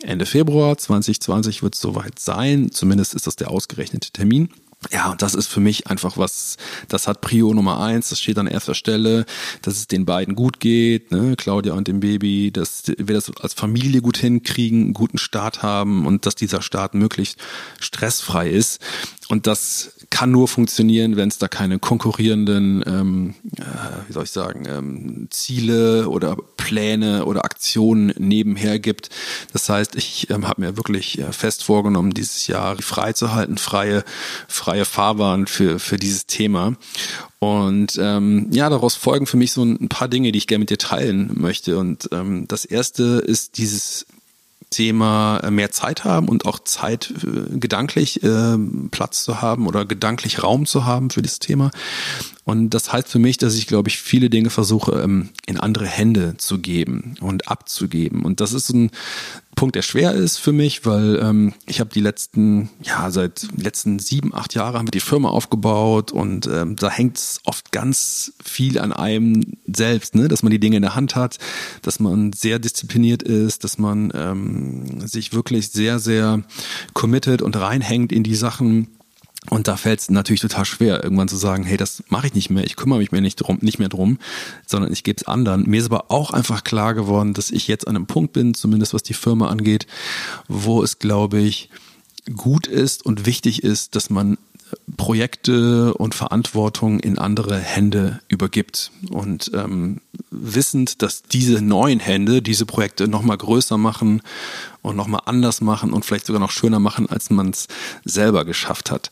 Ende 0.04 0.28
Februar 0.28 0.78
2020 0.78 1.64
wird 1.64 1.74
es 1.74 1.82
soweit 1.82 2.20
sein, 2.20 2.70
zumindest 2.72 3.16
ist 3.16 3.26
das 3.26 3.38
der 3.38 3.50
ausgerechnete 3.50 4.12
Termin. 4.12 4.50
Ja, 4.92 5.12
und 5.12 5.22
das 5.22 5.36
ist 5.36 5.48
für 5.48 5.60
mich 5.60 5.88
einfach 5.88 6.18
was, 6.18 6.56
das 6.88 7.10
hat 7.10 7.20
Prio 7.20 7.54
Nummer 7.54 7.82
eins, 7.82 8.10
das 8.10 8.22
steht 8.22 8.38
an 8.38 8.48
erster 8.48 8.74
Stelle, 8.74 9.26
dass 9.62 9.76
es 9.76 9.88
den 9.88 10.06
beiden 10.06 10.36
gut 10.36 10.62
geht, 10.62 11.12
ne, 11.12 11.36
Claudia 11.36 11.74
und 11.74 11.90
dem 11.90 12.00
Baby, 12.00 12.50
dass 12.50 12.84
wir 12.98 13.14
das 13.14 13.30
als 13.42 13.54
Familie 13.54 14.02
gut 14.02 14.18
hinkriegen, 14.18 14.84
einen 14.84 14.94
guten 14.94 15.18
Start 15.18 15.64
haben 15.64 16.06
und 16.06 16.26
dass 16.26 16.36
dieser 16.36 16.62
Start 16.62 16.94
möglichst 16.94 17.38
stressfrei 17.82 18.50
ist. 18.50 18.80
Und 19.28 19.48
das 19.48 19.92
kann 20.10 20.32
nur 20.32 20.48
funktionieren, 20.48 21.18
wenn 21.18 21.30
es 21.30 21.38
da 21.38 21.48
keine 21.48 21.78
konkurrierenden, 21.78 22.84
ähm, 22.88 23.36
äh, 23.58 23.64
wie 24.08 24.14
soll 24.14 24.24
ich 24.24 24.32
sagen, 24.32 24.64
ähm, 24.68 25.28
Ziele 25.30 26.10
oder 26.10 26.36
Pläne 26.58 27.26
oder 27.26 27.46
Aktionen 27.46 28.12
nebenher 28.18 28.80
gibt. 28.80 29.10
Das 29.54 29.70
heißt, 29.70 29.96
ich 29.96 30.32
ähm, 30.32 30.48
habe 30.48 30.62
mir 30.62 30.78
wirklich 30.78 31.20
äh, 31.20 31.32
fest 31.32 31.64
vorgenommen, 31.64 32.12
dieses 32.12 32.48
Jahr 32.48 32.78
frei 32.82 33.14
zu 33.14 33.34
halten, 33.34 33.58
freie, 33.58 34.04
freie 34.48 34.69
Fahrbahn 34.86 35.48
für, 35.48 35.80
für 35.80 35.98
dieses 35.98 36.26
Thema. 36.26 36.76
Und 37.40 37.98
ähm, 38.02 38.48
ja, 38.52 38.70
daraus 38.70 38.96
folgen 38.96 39.26
für 39.26 39.38
mich 39.38 39.54
so 39.54 39.64
ein 39.64 39.90
paar 39.90 40.08
Dinge, 40.08 40.32
die 40.32 40.38
ich 40.38 40.48
gerne 40.48 40.60
mit 40.60 40.70
dir 40.70 40.78
teilen 40.78 41.32
möchte. 41.36 41.78
Und 41.78 42.10
ähm, 42.12 42.48
das 42.48 42.66
erste 42.66 43.04
ist 43.26 43.58
dieses 43.58 44.06
Thema 44.70 45.40
äh, 45.40 45.52
mehr 45.52 45.72
Zeit 45.72 46.04
haben 46.04 46.28
und 46.28 46.46
auch 46.46 46.60
Zeit 46.60 47.12
äh, 47.24 47.58
gedanklich 47.58 48.24
äh, 48.24 48.58
Platz 48.92 49.24
zu 49.24 49.42
haben 49.42 49.68
oder 49.68 49.86
gedanklich 49.86 50.44
Raum 50.44 50.66
zu 50.66 50.86
haben 50.86 51.10
für 51.10 51.22
das 51.22 51.40
Thema. 51.40 51.72
Und 52.50 52.72
das 52.72 52.92
heißt 52.92 53.08
für 53.08 53.20
mich, 53.20 53.38
dass 53.38 53.54
ich, 53.54 53.68
glaube 53.68 53.90
ich, 53.90 54.00
viele 54.00 54.32
Dinge 54.32 54.50
versuche, 54.50 55.04
ähm, 55.04 55.30
in 55.46 55.60
andere 55.60 55.86
Hände 55.86 56.36
zu 56.38 56.58
geben 56.58 57.14
und 57.22 57.48
abzugeben. 57.48 58.26
Und 58.26 58.42
das 58.42 58.54
ist 58.54 58.72
ein 58.72 58.90
Punkt, 59.56 59.76
der 59.76 59.84
schwer 59.84 60.14
ist 60.14 60.38
für 60.38 60.52
mich, 60.52 60.84
weil 60.84 61.20
ähm, 61.22 61.54
ich 61.68 61.80
habe 61.80 61.92
die 61.94 62.00
letzten, 62.00 62.72
ja, 62.82 63.12
seit 63.12 63.48
letzten 63.56 64.00
sieben, 64.00 64.34
acht 64.34 64.56
Jahren 64.56 64.74
haben 64.74 64.88
wir 64.88 64.92
die 64.92 65.00
Firma 65.00 65.30
aufgebaut 65.30 66.12
und 66.12 66.48
ähm, 66.48 66.76
da 66.76 66.90
hängt 66.90 67.22
oft 67.44 67.72
ganz 67.72 68.34
viel 68.44 68.80
an 68.80 68.94
einem 68.94 69.58
selbst, 69.72 70.16
ne? 70.16 70.28
dass 70.28 70.42
man 70.42 70.50
die 70.50 70.60
Dinge 70.60 70.78
in 70.78 70.82
der 70.82 70.96
Hand 70.96 71.16
hat, 71.16 71.38
dass 71.84 72.00
man 72.00 72.34
sehr 72.34 72.58
diszipliniert 72.58 73.22
ist, 73.22 73.64
dass 73.64 73.78
man 73.78 74.12
ähm, 74.16 75.08
sich 75.08 75.34
wirklich 75.34 75.70
sehr, 75.70 76.00
sehr 76.00 76.42
committed 76.94 77.44
und 77.44 77.56
reinhängt 77.56 78.12
in 78.12 78.24
die 78.24 78.36
Sachen 78.36 78.88
und 79.50 79.68
da 79.68 79.78
fällt 79.78 80.02
es 80.02 80.10
natürlich 80.10 80.42
total 80.42 80.66
schwer, 80.66 81.04
irgendwann 81.04 81.30
zu 81.30 81.38
sagen, 81.38 81.64
hey, 81.64 81.78
das 81.78 82.04
mache 82.10 82.28
ich 82.28 82.34
nicht 82.34 82.50
mehr, 82.50 82.66
ich 82.66 82.76
kümmere 82.76 83.00
mich 83.00 83.12
mehr 83.12 83.22
nicht, 83.22 83.38
drum, 83.38 83.58
nicht 83.62 83.80
mehr 83.80 83.88
drum, 83.88 84.20
sondern 84.68 84.92
ich 84.92 85.04
gebe 85.04 85.18
es 85.18 85.28
anderen. 85.28 85.64
Mir 85.68 85.80
ist 85.80 85.86
aber 85.86 86.12
auch 86.12 86.32
einfach 86.32 86.64
klar 86.64 86.94
geworden, 86.94 87.34
dass 87.34 87.50
ich 87.50 87.68
jetzt 87.68 87.88
an 87.88 87.96
einem 87.96 88.06
Punkt 88.06 88.34
bin, 88.34 88.54
zumindest 88.54 88.94
was 88.94 89.04
die 89.04 89.14
Firma 89.14 89.48
angeht, 89.48 89.88
wo 90.48 90.84
es, 90.84 91.00
glaube 91.00 91.40
ich, 91.40 91.70
gut 92.36 92.68
ist 92.68 93.06
und 93.06 93.26
wichtig 93.26 93.64
ist, 93.64 93.96
dass 93.96 94.10
man 94.10 94.38
Projekte 94.98 95.94
und 95.94 96.16
Verantwortung 96.16 97.00
in 97.00 97.18
andere 97.18 97.58
Hände 97.58 98.20
übergibt. 98.28 98.92
Und 99.10 99.52
ähm, 99.54 100.02
wissend, 100.32 101.02
dass 101.02 101.24
diese 101.24 101.62
neuen 101.62 102.00
Hände 102.00 102.42
diese 102.42 102.66
Projekte 102.66 103.08
nochmal 103.08 103.38
größer 103.38 103.78
machen 103.78 104.22
und 104.82 104.96
nochmal 104.96 105.22
anders 105.26 105.62
machen 105.62 105.94
und 105.94 106.06
vielleicht 106.06 106.26
sogar 106.26 106.40
noch 106.40 106.52
schöner 106.52 106.80
machen, 106.80 107.10
als 107.10 107.30
man 107.30 107.50
es 107.50 107.68
selber 108.06 108.46
geschafft 108.46 108.92
hat. 108.92 109.10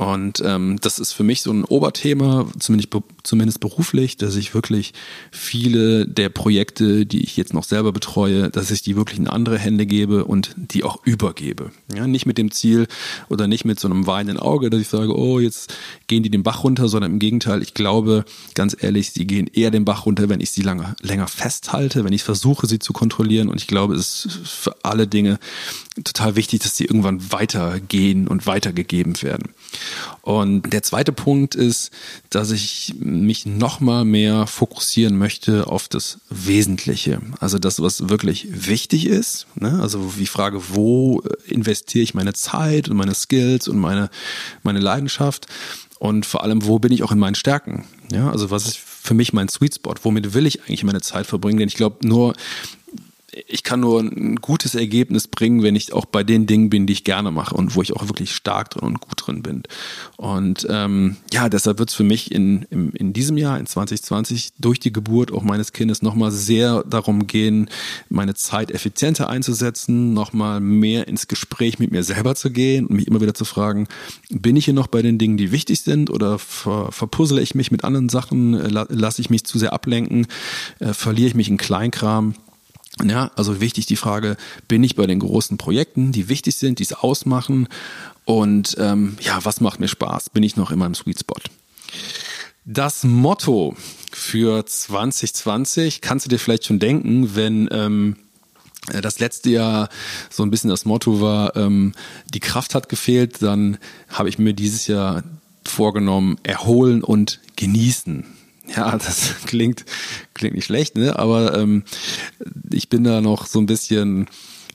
Und 0.00 0.42
ähm, 0.46 0.78
das 0.80 0.98
ist 0.98 1.12
für 1.12 1.24
mich 1.24 1.42
so 1.42 1.52
ein 1.52 1.62
Oberthema, 1.62 2.46
zumindest, 2.58 2.88
zumindest 3.22 3.60
beruflich, 3.60 4.16
dass 4.16 4.34
ich 4.34 4.54
wirklich 4.54 4.94
viele 5.30 6.08
der 6.08 6.30
Projekte, 6.30 7.04
die 7.04 7.22
ich 7.22 7.36
jetzt 7.36 7.52
noch 7.52 7.64
selber 7.64 7.92
betreue, 7.92 8.48
dass 8.48 8.70
ich 8.70 8.80
die 8.80 8.96
wirklich 8.96 9.18
in 9.18 9.28
andere 9.28 9.58
Hände 9.58 9.84
gebe 9.84 10.24
und 10.24 10.54
die 10.56 10.84
auch 10.84 11.04
übergebe. 11.04 11.70
Ja, 11.94 12.06
nicht 12.06 12.24
mit 12.24 12.38
dem 12.38 12.50
Ziel 12.50 12.86
oder 13.28 13.46
nicht 13.46 13.66
mit 13.66 13.78
so 13.78 13.88
einem 13.88 14.06
weinenden 14.06 14.38
Auge, 14.38 14.70
dass 14.70 14.80
ich 14.80 14.88
sage, 14.88 15.14
oh, 15.14 15.38
jetzt 15.38 15.74
gehen 16.06 16.22
die 16.22 16.30
den 16.30 16.44
Bach 16.44 16.64
runter, 16.64 16.88
sondern 16.88 17.12
im 17.12 17.18
Gegenteil, 17.18 17.60
ich 17.60 17.74
glaube, 17.74 18.24
ganz 18.54 18.74
ehrlich, 18.80 19.10
sie 19.10 19.26
gehen 19.26 19.50
eher 19.52 19.70
den 19.70 19.84
Bach 19.84 20.06
runter, 20.06 20.30
wenn 20.30 20.40
ich 20.40 20.50
sie 20.50 20.62
lange, 20.62 20.96
länger 21.02 21.28
festhalte, 21.28 22.06
wenn 22.06 22.14
ich 22.14 22.22
versuche, 22.22 22.66
sie 22.66 22.78
zu 22.78 22.94
kontrollieren. 22.94 23.50
Und 23.50 23.60
ich 23.60 23.66
glaube, 23.66 23.96
es 23.96 24.24
ist 24.24 24.48
für 24.48 24.76
alle 24.82 25.06
Dinge 25.06 25.38
total 26.04 26.36
wichtig, 26.36 26.60
dass 26.60 26.74
sie 26.74 26.86
irgendwann 26.86 27.32
weitergehen 27.32 28.28
und 28.28 28.46
weitergegeben 28.46 29.20
werden. 29.20 29.50
Und 30.22 30.72
der 30.72 30.82
zweite 30.82 31.12
Punkt 31.12 31.54
ist, 31.54 31.90
dass 32.30 32.50
ich 32.50 32.94
mich 32.98 33.46
nochmal 33.46 34.04
mehr 34.04 34.46
fokussieren 34.46 35.16
möchte 35.16 35.66
auf 35.66 35.88
das 35.88 36.18
Wesentliche. 36.28 37.20
Also 37.40 37.58
das, 37.58 37.80
was 37.80 38.08
wirklich 38.08 38.66
wichtig 38.68 39.06
ist. 39.06 39.46
Ne? 39.54 39.78
Also 39.80 40.12
die 40.18 40.26
Frage, 40.26 40.60
wo 40.70 41.22
investiere 41.46 42.04
ich 42.04 42.14
meine 42.14 42.32
Zeit 42.32 42.88
und 42.88 42.96
meine 42.96 43.14
Skills 43.14 43.68
und 43.68 43.78
meine, 43.78 44.10
meine 44.62 44.80
Leidenschaft? 44.80 45.46
Und 45.98 46.24
vor 46.24 46.42
allem, 46.42 46.64
wo 46.64 46.78
bin 46.78 46.92
ich 46.92 47.02
auch 47.02 47.12
in 47.12 47.18
meinen 47.18 47.34
Stärken? 47.34 47.84
Ja, 48.10 48.30
also 48.30 48.50
was 48.50 48.66
ist 48.66 48.78
für 48.78 49.12
mich 49.12 49.34
mein 49.34 49.48
Sweet 49.48 49.74
Spot? 49.74 49.94
Womit 50.02 50.32
will 50.32 50.46
ich 50.46 50.62
eigentlich 50.62 50.82
meine 50.82 51.02
Zeit 51.02 51.26
verbringen? 51.26 51.58
Denn 51.58 51.68
ich 51.68 51.74
glaube, 51.74 52.06
nur 52.06 52.34
ich 53.46 53.62
kann 53.62 53.80
nur 53.80 54.00
ein 54.00 54.36
gutes 54.36 54.74
Ergebnis 54.74 55.28
bringen, 55.28 55.62
wenn 55.62 55.76
ich 55.76 55.92
auch 55.92 56.04
bei 56.04 56.24
den 56.24 56.46
Dingen 56.46 56.70
bin, 56.70 56.86
die 56.86 56.92
ich 56.92 57.04
gerne 57.04 57.30
mache 57.30 57.54
und 57.54 57.74
wo 57.74 57.82
ich 57.82 57.94
auch 57.94 58.06
wirklich 58.08 58.32
stark 58.32 58.70
drin 58.70 58.84
und 58.84 59.00
gut 59.00 59.26
drin 59.26 59.42
bin. 59.42 59.62
Und 60.16 60.66
ähm, 60.68 61.16
ja, 61.32 61.48
deshalb 61.48 61.78
wird 61.78 61.90
es 61.90 61.94
für 61.94 62.04
mich 62.04 62.32
in, 62.32 62.62
in, 62.70 62.90
in 62.92 63.12
diesem 63.12 63.36
Jahr, 63.36 63.58
in 63.58 63.66
2020, 63.66 64.52
durch 64.58 64.80
die 64.80 64.92
Geburt 64.92 65.32
auch 65.32 65.42
meines 65.42 65.72
Kindes 65.72 66.02
nochmal 66.02 66.30
sehr 66.30 66.84
darum 66.84 67.26
gehen, 67.26 67.68
meine 68.08 68.34
Zeit 68.34 68.70
effizienter 68.70 69.28
einzusetzen, 69.28 70.12
nochmal 70.12 70.60
mehr 70.60 71.08
ins 71.08 71.28
Gespräch 71.28 71.78
mit 71.78 71.92
mir 71.92 72.02
selber 72.02 72.34
zu 72.34 72.50
gehen 72.50 72.86
und 72.86 72.96
mich 72.96 73.06
immer 73.06 73.20
wieder 73.20 73.34
zu 73.34 73.44
fragen, 73.44 73.88
bin 74.30 74.56
ich 74.56 74.64
hier 74.64 74.74
noch 74.74 74.86
bei 74.86 75.02
den 75.02 75.18
Dingen, 75.18 75.36
die 75.36 75.52
wichtig 75.52 75.80
sind 75.80 76.10
oder 76.10 76.38
ver, 76.38 76.92
verpuzzle 76.92 77.40
ich 77.40 77.54
mich 77.54 77.70
mit 77.70 77.84
anderen 77.84 78.08
Sachen, 78.08 78.52
lasse 78.52 79.20
ich 79.20 79.30
mich 79.30 79.44
zu 79.44 79.58
sehr 79.58 79.72
ablenken, 79.72 80.26
äh, 80.78 80.92
verliere 80.92 81.28
ich 81.28 81.34
mich 81.34 81.48
in 81.48 81.56
Kleinkram. 81.56 82.34
Ja, 83.04 83.30
also 83.36 83.60
wichtig 83.60 83.86
die 83.86 83.96
Frage, 83.96 84.36
bin 84.68 84.82
ich 84.84 84.96
bei 84.96 85.06
den 85.06 85.20
großen 85.20 85.56
Projekten, 85.56 86.12
die 86.12 86.28
wichtig 86.28 86.56
sind, 86.56 86.78
die 86.78 86.84
es 86.84 86.92
ausmachen? 86.92 87.68
Und 88.24 88.76
ähm, 88.78 89.16
ja, 89.20 89.44
was 89.44 89.60
macht 89.60 89.80
mir 89.80 89.88
Spaß? 89.88 90.30
Bin 90.30 90.42
ich 90.42 90.56
noch 90.56 90.70
in 90.70 90.78
meinem 90.78 90.94
Sweet 90.94 91.20
Spot? 91.20 91.40
Das 92.64 93.04
Motto 93.04 93.74
für 94.12 94.64
2020 94.66 96.00
kannst 96.00 96.26
du 96.26 96.30
dir 96.30 96.38
vielleicht 96.38 96.66
schon 96.66 96.78
denken, 96.78 97.34
wenn 97.34 97.68
ähm, 97.72 98.16
das 99.02 99.18
letzte 99.18 99.50
Jahr 99.50 99.88
so 100.28 100.42
ein 100.42 100.50
bisschen 100.50 100.70
das 100.70 100.84
Motto 100.84 101.20
war, 101.20 101.56
ähm, 101.56 101.92
die 102.32 102.40
Kraft 102.40 102.74
hat 102.74 102.88
gefehlt, 102.88 103.42
dann 103.42 103.78
habe 104.08 104.28
ich 104.28 104.38
mir 104.38 104.54
dieses 104.54 104.86
Jahr 104.86 105.22
vorgenommen, 105.64 106.38
erholen 106.42 107.02
und 107.02 107.40
genießen. 107.56 108.24
Ja, 108.80 108.96
das 108.96 109.34
klingt, 109.46 109.84
klingt 110.32 110.54
nicht 110.54 110.64
schlecht, 110.64 110.96
ne? 110.96 111.18
aber 111.18 111.54
ähm, 111.54 111.84
ich 112.72 112.88
bin 112.88 113.04
da 113.04 113.20
noch 113.20 113.44
so 113.44 113.58
ein 113.58 113.66
bisschen, 113.66 114.26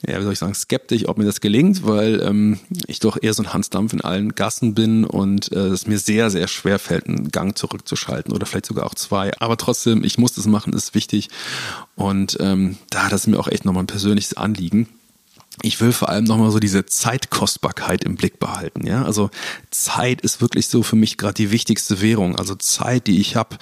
ja, 0.07 0.19
wie 0.19 0.23
soll 0.23 0.33
ich 0.33 0.37
sagen, 0.37 0.53
skeptisch, 0.53 1.07
ob 1.07 1.17
mir 1.17 1.25
das 1.25 1.41
gelingt, 1.41 1.87
weil 1.87 2.21
ähm, 2.21 2.59
ich 2.85 2.99
doch 2.99 3.17
eher 3.19 3.33
so 3.33 3.41
ein 3.41 3.51
Hansdampf 3.51 3.93
in 3.93 4.01
allen 4.01 4.35
Gassen 4.35 4.75
bin 4.75 5.05
und 5.05 5.51
äh, 5.53 5.69
es 5.69 5.87
mir 5.87 5.97
sehr, 5.97 6.29
sehr 6.29 6.47
schwer 6.47 6.77
fällt, 6.77 7.07
einen 7.07 7.29
Gang 7.29 7.57
zurückzuschalten 7.57 8.31
oder 8.31 8.45
vielleicht 8.45 8.67
sogar 8.67 8.85
auch 8.85 8.93
zwei. 8.93 9.31
Aber 9.39 9.57
trotzdem, 9.57 10.03
ich 10.03 10.19
muss 10.19 10.33
das 10.33 10.45
machen, 10.45 10.73
ist 10.73 10.93
wichtig. 10.93 11.29
Und 11.95 12.37
ähm, 12.39 12.77
da, 12.91 13.09
das 13.09 13.21
ist 13.21 13.27
mir 13.27 13.39
auch 13.39 13.47
echt 13.47 13.65
nochmal 13.65 13.83
ein 13.83 13.87
persönliches 13.87 14.37
Anliegen 14.37 14.87
ich 15.61 15.79
will 15.81 15.91
vor 15.91 16.09
allem 16.09 16.25
nochmal 16.25 16.51
so 16.51 16.59
diese 16.59 16.85
Zeitkostbarkeit 16.85 18.03
im 18.03 18.15
Blick 18.15 18.39
behalten. 18.39 18.85
Ja, 18.85 19.03
also 19.03 19.29
Zeit 19.71 20.21
ist 20.21 20.41
wirklich 20.41 20.67
so 20.67 20.83
für 20.83 20.95
mich 20.95 21.17
gerade 21.17 21.33
die 21.35 21.51
wichtigste 21.51 22.01
Währung. 22.01 22.35
Also 22.35 22.55
Zeit, 22.55 23.07
die 23.07 23.19
ich 23.19 23.35
habe, 23.35 23.57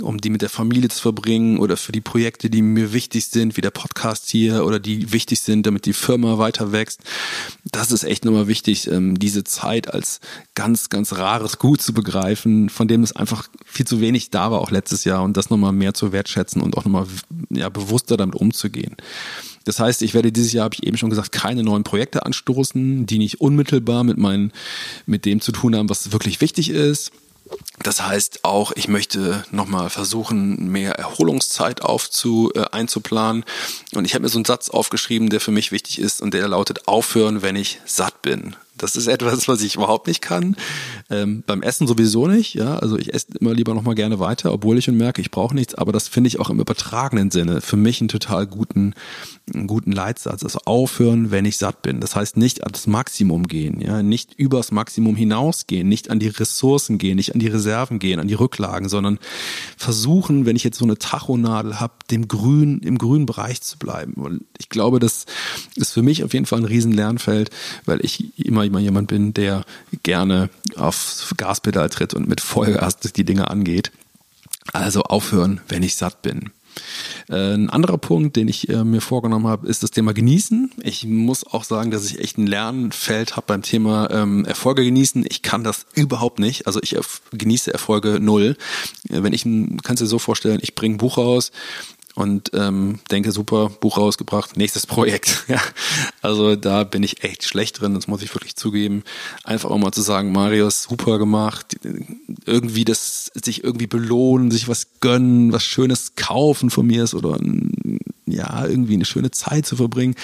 um 0.00 0.18
die 0.18 0.30
mit 0.30 0.42
der 0.42 0.48
Familie 0.48 0.88
zu 0.88 1.00
verbringen 1.00 1.58
oder 1.58 1.76
für 1.76 1.92
die 1.92 2.00
Projekte, 2.00 2.50
die 2.50 2.62
mir 2.62 2.92
wichtig 2.92 3.26
sind, 3.26 3.56
wie 3.56 3.60
der 3.60 3.70
Podcast 3.70 4.28
hier 4.28 4.64
oder 4.64 4.78
die 4.78 5.12
wichtig 5.12 5.40
sind, 5.40 5.66
damit 5.66 5.86
die 5.86 5.92
Firma 5.92 6.38
weiter 6.38 6.72
wächst. 6.72 7.00
Das 7.64 7.92
ist 7.92 8.04
echt 8.04 8.24
nochmal 8.24 8.48
wichtig, 8.48 8.90
ähm, 8.90 9.18
diese 9.18 9.44
Zeit 9.44 9.92
als 9.92 10.20
ganz, 10.54 10.88
ganz 10.88 11.12
rares 11.12 11.58
Gut 11.58 11.80
zu 11.82 11.92
begreifen, 11.92 12.68
von 12.68 12.88
dem 12.88 13.02
es 13.02 13.14
einfach 13.14 13.48
viel 13.64 13.86
zu 13.86 14.00
wenig 14.00 14.30
da 14.30 14.50
war 14.50 14.60
auch 14.60 14.70
letztes 14.70 15.04
Jahr 15.04 15.22
und 15.22 15.36
das 15.36 15.50
nochmal 15.50 15.72
mehr 15.72 15.94
zu 15.94 16.12
wertschätzen 16.12 16.62
und 16.62 16.76
auch 16.76 16.84
nochmal 16.84 17.06
ja, 17.50 17.68
bewusster 17.68 18.16
damit 18.16 18.34
umzugehen. 18.36 18.96
Das 19.66 19.80
heißt, 19.80 20.00
ich 20.02 20.14
werde 20.14 20.32
dieses 20.32 20.52
Jahr, 20.52 20.64
habe 20.64 20.76
ich 20.76 20.86
eben 20.86 20.96
schon 20.96 21.10
gesagt, 21.10 21.32
keine 21.32 21.62
neuen 21.62 21.84
Projekte 21.84 22.24
anstoßen, 22.24 23.04
die 23.04 23.18
nicht 23.18 23.40
unmittelbar 23.40 24.04
mit 24.04 24.16
meinen, 24.16 24.52
mit 25.06 25.24
dem 25.26 25.40
zu 25.40 25.52
tun 25.52 25.76
haben, 25.76 25.90
was 25.90 26.12
wirklich 26.12 26.40
wichtig 26.40 26.70
ist. 26.70 27.12
Das 27.82 28.04
heißt 28.04 28.44
auch, 28.44 28.72
ich 28.74 28.88
möchte 28.88 29.44
nochmal 29.50 29.90
versuchen, 29.90 30.68
mehr 30.70 30.92
Erholungszeit 30.92 31.82
aufzu, 31.82 32.50
äh, 32.54 32.64
einzuplanen. 32.72 33.44
Und 33.94 34.04
ich 34.04 34.14
habe 34.14 34.22
mir 34.22 34.28
so 34.28 34.38
einen 34.38 34.44
Satz 34.44 34.70
aufgeschrieben, 34.70 35.28
der 35.28 35.40
für 35.40 35.50
mich 35.50 35.72
wichtig 35.72 36.00
ist 36.00 36.20
und 36.22 36.34
der 36.34 36.48
lautet, 36.48 36.88
aufhören, 36.88 37.42
wenn 37.42 37.54
ich 37.56 37.80
satt 37.84 38.22
bin. 38.22 38.56
Das 38.76 38.96
ist 38.96 39.06
etwas, 39.06 39.48
was 39.48 39.62
ich 39.62 39.76
überhaupt 39.76 40.06
nicht 40.06 40.20
kann. 40.20 40.56
Ähm, 41.08 41.42
beim 41.46 41.62
Essen 41.62 41.86
sowieso 41.86 42.26
nicht. 42.26 42.54
Ja, 42.54 42.76
also 42.78 42.98
ich 42.98 43.14
esse 43.14 43.26
immer 43.40 43.54
lieber 43.54 43.74
noch 43.74 43.82
mal 43.82 43.94
gerne 43.94 44.18
weiter, 44.18 44.52
obwohl 44.52 44.78
ich 44.78 44.84
schon 44.84 44.96
merke, 44.96 45.20
ich 45.20 45.30
brauche 45.30 45.54
nichts. 45.54 45.74
Aber 45.74 45.92
das 45.92 46.08
finde 46.08 46.28
ich 46.28 46.40
auch 46.40 46.50
im 46.50 46.60
übertragenen 46.60 47.30
Sinne 47.30 47.60
für 47.60 47.76
mich 47.76 48.00
einen 48.00 48.08
total 48.08 48.46
guten, 48.46 48.94
einen 49.54 49.66
guten 49.66 49.92
Leitsatz. 49.92 50.42
Also 50.42 50.58
aufhören, 50.64 51.30
wenn 51.30 51.44
ich 51.44 51.56
satt 51.56 51.82
bin. 51.82 52.00
Das 52.00 52.16
heißt 52.16 52.36
nicht 52.36 52.64
ans 52.64 52.86
Maximum 52.86 53.46
gehen, 53.46 53.80
ja, 53.80 54.02
nicht 54.02 54.34
übers 54.34 54.72
Maximum 54.72 55.16
hinausgehen, 55.16 55.88
nicht 55.88 56.10
an 56.10 56.18
die 56.18 56.28
Ressourcen 56.28 56.98
gehen, 56.98 57.16
nicht 57.16 57.32
an 57.34 57.40
die 57.40 57.46
Reserven 57.46 57.98
gehen, 57.98 58.18
an 58.20 58.28
die 58.28 58.34
Rücklagen, 58.34 58.88
sondern 58.88 59.18
versuchen, 59.76 60.46
wenn 60.46 60.56
ich 60.56 60.64
jetzt 60.64 60.78
so 60.78 60.84
eine 60.84 60.98
Tachonadel 60.98 61.80
habe, 61.80 61.94
dem 62.10 62.28
Grün, 62.28 62.80
im 62.80 62.98
grünen 62.98 63.26
Bereich 63.26 63.62
zu 63.62 63.78
bleiben. 63.78 64.14
Und 64.14 64.44
ich 64.58 64.68
glaube, 64.68 64.98
das 64.98 65.26
ist 65.76 65.92
für 65.92 66.02
mich 66.02 66.24
auf 66.24 66.34
jeden 66.34 66.46
Fall 66.46 66.60
ein 66.60 66.64
riesen 66.64 66.92
Lernfeld, 66.92 67.50
weil 67.84 68.04
ich 68.04 68.38
immer 68.38 68.64
immer 68.64 68.80
jemand 68.80 69.08
bin, 69.08 69.32
der 69.32 69.64
gerne 70.02 70.50
aufs 70.76 71.34
Gaspedal 71.36 71.88
tritt 71.88 72.14
und 72.14 72.28
mit 72.28 72.40
Vollgas 72.40 72.96
die 72.98 73.24
Dinge 73.24 73.50
angeht. 73.50 73.92
Also 74.72 75.02
aufhören, 75.02 75.60
wenn 75.68 75.82
ich 75.82 75.96
satt 75.96 76.22
bin. 76.22 76.50
Äh, 77.28 77.54
ein 77.54 77.70
anderer 77.70 77.98
Punkt, 77.98 78.36
den 78.36 78.48
ich 78.48 78.68
äh, 78.68 78.84
mir 78.84 79.00
vorgenommen 79.00 79.46
habe, 79.46 79.66
ist 79.66 79.82
das 79.82 79.90
Thema 79.90 80.12
Genießen. 80.12 80.70
Ich 80.82 81.04
muss 81.04 81.46
auch 81.46 81.64
sagen, 81.64 81.90
dass 81.90 82.06
ich 82.06 82.20
echt 82.20 82.38
ein 82.38 82.46
Lernfeld 82.46 83.36
habe 83.36 83.46
beim 83.46 83.62
Thema 83.62 84.10
ähm, 84.10 84.44
Erfolge 84.44 84.84
genießen. 84.84 85.24
Ich 85.28 85.42
kann 85.42 85.64
das 85.64 85.86
überhaupt 85.94 86.38
nicht. 86.38 86.66
Also 86.66 86.80
ich 86.82 86.96
genieße 87.32 87.72
Erfolge 87.72 88.18
null. 88.20 88.56
Äh, 89.08 89.22
wenn 89.22 89.32
ich, 89.32 89.42
kannst 89.82 90.00
du 90.00 90.04
dir 90.04 90.08
so 90.08 90.18
vorstellen, 90.18 90.60
ich 90.62 90.74
bringe 90.74 90.96
ein 90.96 90.98
Buch 90.98 91.18
raus, 91.18 91.52
und 92.16 92.52
ähm, 92.54 92.98
denke, 93.10 93.30
super, 93.30 93.68
Buch 93.68 93.98
rausgebracht, 93.98 94.56
nächstes 94.56 94.86
Projekt. 94.86 95.44
ja. 95.48 95.60
Also 96.22 96.56
da 96.56 96.82
bin 96.82 97.02
ich 97.02 97.22
echt 97.22 97.44
schlecht 97.44 97.80
drin, 97.80 97.94
das 97.94 98.08
muss 98.08 98.22
ich 98.22 98.34
wirklich 98.34 98.56
zugeben. 98.56 99.04
Einfach 99.44 99.70
auch 99.70 99.76
mal 99.76 99.92
zu 99.92 100.00
sagen, 100.00 100.32
Marius, 100.32 100.84
super 100.84 101.18
gemacht, 101.18 101.76
irgendwie 102.46 102.86
das, 102.86 103.30
sich 103.34 103.62
irgendwie 103.62 103.86
belohnen, 103.86 104.50
sich 104.50 104.66
was 104.66 104.86
gönnen, 105.00 105.52
was 105.52 105.62
Schönes 105.62 106.16
kaufen 106.16 106.70
von 106.70 106.86
mir 106.86 107.04
ist 107.04 107.14
oder 107.14 107.38
ja, 108.24 108.66
irgendwie 108.66 108.94
eine 108.94 109.04
schöne 109.04 109.30
Zeit 109.30 109.66
zu 109.66 109.76
verbringen. 109.76 110.14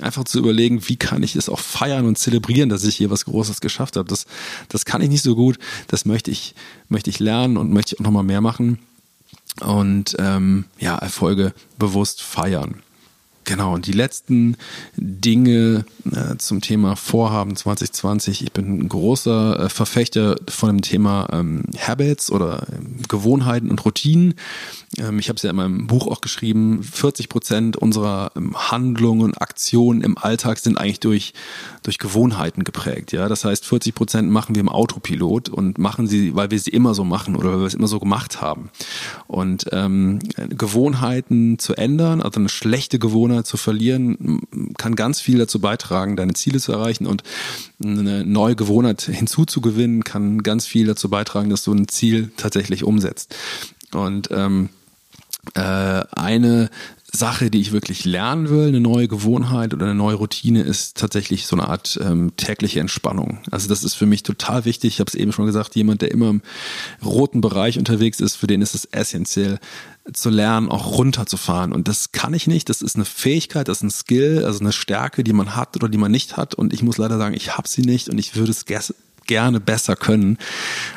Einfach 0.00 0.24
zu 0.24 0.38
überlegen, 0.38 0.88
wie 0.88 0.96
kann 0.96 1.22
ich 1.22 1.36
es 1.36 1.50
auch 1.50 1.60
feiern 1.60 2.06
und 2.06 2.16
zelebrieren, 2.16 2.70
dass 2.70 2.82
ich 2.82 2.96
hier 2.96 3.10
was 3.10 3.26
Großes 3.26 3.60
geschafft 3.60 3.96
habe. 3.96 4.08
Das, 4.08 4.24
das 4.70 4.86
kann 4.86 5.02
ich 5.02 5.10
nicht 5.10 5.22
so 5.22 5.36
gut. 5.36 5.58
Das 5.86 6.06
möchte 6.06 6.30
ich, 6.30 6.54
möchte 6.88 7.10
ich 7.10 7.20
lernen 7.20 7.58
und 7.58 7.72
möchte 7.72 7.94
ich 7.94 8.00
auch 8.00 8.04
nochmal 8.04 8.24
mehr 8.24 8.40
machen 8.40 8.78
und 9.60 10.16
ähm, 10.18 10.64
ja, 10.78 10.96
Erfolge 10.96 11.52
bewusst 11.78 12.22
feiern. 12.22 12.82
Genau, 13.44 13.74
und 13.74 13.86
die 13.86 13.92
letzten 13.92 14.56
Dinge 14.96 15.84
äh, 16.10 16.36
zum 16.38 16.60
Thema 16.60 16.94
Vorhaben 16.94 17.56
2020. 17.56 18.42
Ich 18.42 18.52
bin 18.52 18.80
ein 18.80 18.88
großer 18.88 19.64
äh, 19.64 19.68
Verfechter 19.68 20.36
von 20.48 20.68
dem 20.68 20.82
Thema 20.82 21.28
ähm, 21.32 21.64
Habits 21.76 22.30
oder 22.30 22.68
äh, 22.68 23.02
Gewohnheiten 23.08 23.68
und 23.68 23.84
Routinen. 23.84 24.34
Ähm, 24.98 25.18
ich 25.18 25.28
habe 25.28 25.36
es 25.36 25.42
ja 25.42 25.50
in 25.50 25.56
meinem 25.56 25.86
Buch 25.86 26.06
auch 26.06 26.20
geschrieben, 26.20 26.82
40 26.82 27.28
Prozent 27.28 27.76
unserer 27.76 28.30
ähm, 28.36 28.54
Handlungen 28.56 29.22
und 29.22 29.42
Aktionen 29.42 30.02
im 30.02 30.16
Alltag 30.18 30.58
sind 30.58 30.78
eigentlich 30.78 31.00
durch, 31.00 31.32
durch 31.82 31.98
Gewohnheiten 31.98 32.62
geprägt. 32.62 33.12
Ja, 33.12 33.28
Das 33.28 33.44
heißt, 33.44 33.64
40 33.64 33.94
Prozent 33.94 34.30
machen 34.30 34.54
wir 34.54 34.60
im 34.60 34.68
Autopilot 34.68 35.48
und 35.48 35.78
machen 35.78 36.06
sie, 36.06 36.34
weil 36.36 36.50
wir 36.50 36.58
sie 36.60 36.70
immer 36.70 36.94
so 36.94 37.04
machen 37.04 37.34
oder 37.34 37.52
weil 37.52 37.60
wir 37.60 37.66
es 37.66 37.74
immer 37.74 37.88
so 37.88 37.98
gemacht 37.98 38.40
haben. 38.40 38.70
Und 39.26 39.66
ähm, 39.72 40.20
Gewohnheiten 40.48 41.58
zu 41.58 41.74
ändern, 41.74 42.20
also 42.20 42.38
eine 42.38 42.48
schlechte 42.48 42.98
Gewohnheit, 42.98 43.31
Gewohnheit 43.32 43.46
zu 43.46 43.56
verlieren, 43.56 44.40
kann 44.76 44.94
ganz 44.94 45.20
viel 45.20 45.38
dazu 45.38 45.60
beitragen, 45.60 46.16
deine 46.16 46.34
Ziele 46.34 46.60
zu 46.60 46.72
erreichen 46.72 47.06
und 47.06 47.22
eine 47.82 48.24
neue 48.24 48.56
Gewohnheit 48.56 49.02
hinzuzugewinnen, 49.02 50.04
kann 50.04 50.42
ganz 50.42 50.66
viel 50.66 50.86
dazu 50.86 51.08
beitragen, 51.08 51.50
dass 51.50 51.64
du 51.64 51.72
ein 51.72 51.88
Ziel 51.88 52.30
tatsächlich 52.36 52.84
umsetzt. 52.84 53.34
Und 53.92 54.28
ähm, 54.30 54.68
äh, 55.54 55.60
eine 55.60 56.70
Sache, 57.14 57.50
die 57.50 57.60
ich 57.60 57.72
wirklich 57.72 58.06
lernen 58.06 58.48
will, 58.48 58.68
eine 58.68 58.80
neue 58.80 59.06
Gewohnheit 59.06 59.74
oder 59.74 59.84
eine 59.84 59.94
neue 59.94 60.14
Routine, 60.14 60.62
ist 60.62 60.96
tatsächlich 60.96 61.46
so 61.46 61.54
eine 61.54 61.68
Art 61.68 62.00
ähm, 62.02 62.32
tägliche 62.38 62.80
Entspannung. 62.80 63.38
Also 63.50 63.68
das 63.68 63.84
ist 63.84 63.94
für 63.94 64.06
mich 64.06 64.22
total 64.22 64.64
wichtig. 64.64 64.94
Ich 64.94 65.00
habe 65.00 65.08
es 65.08 65.14
eben 65.14 65.30
schon 65.30 65.44
gesagt, 65.44 65.76
jemand, 65.76 66.00
der 66.00 66.10
immer 66.10 66.30
im 66.30 66.40
roten 67.04 67.42
Bereich 67.42 67.78
unterwegs 67.78 68.18
ist, 68.18 68.36
für 68.36 68.46
den 68.46 68.62
ist 68.62 68.74
es 68.74 68.86
essentiell 68.86 69.58
zu 70.10 70.30
lernen, 70.30 70.70
auch 70.70 70.98
runterzufahren. 70.98 71.72
Und 71.72 71.86
das 71.86 72.12
kann 72.12 72.32
ich 72.32 72.46
nicht. 72.46 72.70
Das 72.70 72.80
ist 72.80 72.96
eine 72.96 73.04
Fähigkeit, 73.04 73.68
das 73.68 73.78
ist 73.78 73.82
ein 73.82 73.90
Skill, 73.90 74.44
also 74.46 74.60
eine 74.60 74.72
Stärke, 74.72 75.22
die 75.22 75.34
man 75.34 75.54
hat 75.54 75.76
oder 75.76 75.90
die 75.90 75.98
man 75.98 76.10
nicht 76.10 76.38
hat. 76.38 76.54
Und 76.54 76.72
ich 76.72 76.82
muss 76.82 76.96
leider 76.96 77.18
sagen, 77.18 77.34
ich 77.34 77.58
habe 77.58 77.68
sie 77.68 77.82
nicht 77.82 78.08
und 78.08 78.18
ich 78.18 78.36
würde 78.36 78.52
es 78.52 78.64
gerne 79.26 79.60
besser 79.60 79.96
können, 79.96 80.38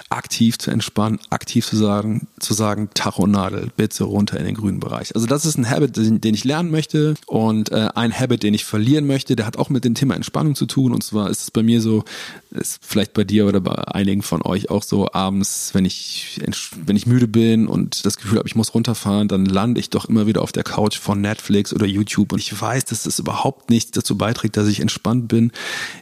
aktiv 0.09 0.57
zu 0.57 0.71
entspannen, 0.71 1.19
aktiv 1.29 1.65
zu 1.65 1.75
sagen, 1.75 2.27
zu 2.39 2.53
sagen, 2.53 2.89
Tachonadel, 2.93 3.71
bitte 3.75 4.03
runter 4.03 4.39
in 4.39 4.45
den 4.45 4.55
grünen 4.55 4.79
Bereich. 4.79 5.13
Also 5.15 5.27
das 5.27 5.45
ist 5.45 5.57
ein 5.57 5.69
Habit, 5.69 5.97
den, 5.97 6.33
ich 6.33 6.43
lernen 6.43 6.71
möchte 6.71 7.15
und 7.25 7.71
äh, 7.71 7.89
ein 7.95 8.17
Habit, 8.17 8.43
den 8.43 8.53
ich 8.53 8.65
verlieren 8.65 9.07
möchte, 9.07 9.35
der 9.35 9.45
hat 9.45 9.57
auch 9.57 9.69
mit 9.69 9.83
dem 9.83 9.95
Thema 9.95 10.15
Entspannung 10.15 10.55
zu 10.55 10.67
tun 10.67 10.93
und 10.93 11.03
zwar 11.03 11.29
ist 11.29 11.41
es 11.41 11.51
bei 11.51 11.63
mir 11.63 11.81
so, 11.81 12.03
ist 12.51 12.79
vielleicht 12.81 13.13
bei 13.13 13.23
dir 13.23 13.47
oder 13.47 13.59
bei 13.59 13.75
einigen 13.75 14.21
von 14.21 14.41
euch 14.43 14.69
auch 14.69 14.83
so, 14.83 15.11
abends, 15.11 15.71
wenn 15.73 15.85
ich, 15.85 16.39
wenn 16.85 16.95
ich 16.95 17.07
müde 17.07 17.27
bin 17.27 17.67
und 17.67 18.05
das 18.05 18.17
Gefühl 18.17 18.37
habe, 18.37 18.47
ich 18.47 18.55
muss 18.55 18.73
runterfahren, 18.73 19.27
dann 19.27 19.45
lande 19.45 19.79
ich 19.79 19.89
doch 19.89 20.05
immer 20.05 20.27
wieder 20.27 20.43
auf 20.43 20.51
der 20.51 20.63
Couch 20.63 20.97
von 20.97 21.19
Netflix 21.19 21.73
oder 21.73 21.85
YouTube 21.85 22.31
und 22.31 22.39
ich 22.39 22.59
weiß, 22.59 22.85
dass 22.85 23.03
das 23.03 23.19
überhaupt 23.19 23.69
nicht 23.69 23.97
dazu 23.97 24.17
beiträgt, 24.17 24.55
dass 24.55 24.67
ich 24.67 24.79
entspannt 24.79 25.27
bin. 25.27 25.51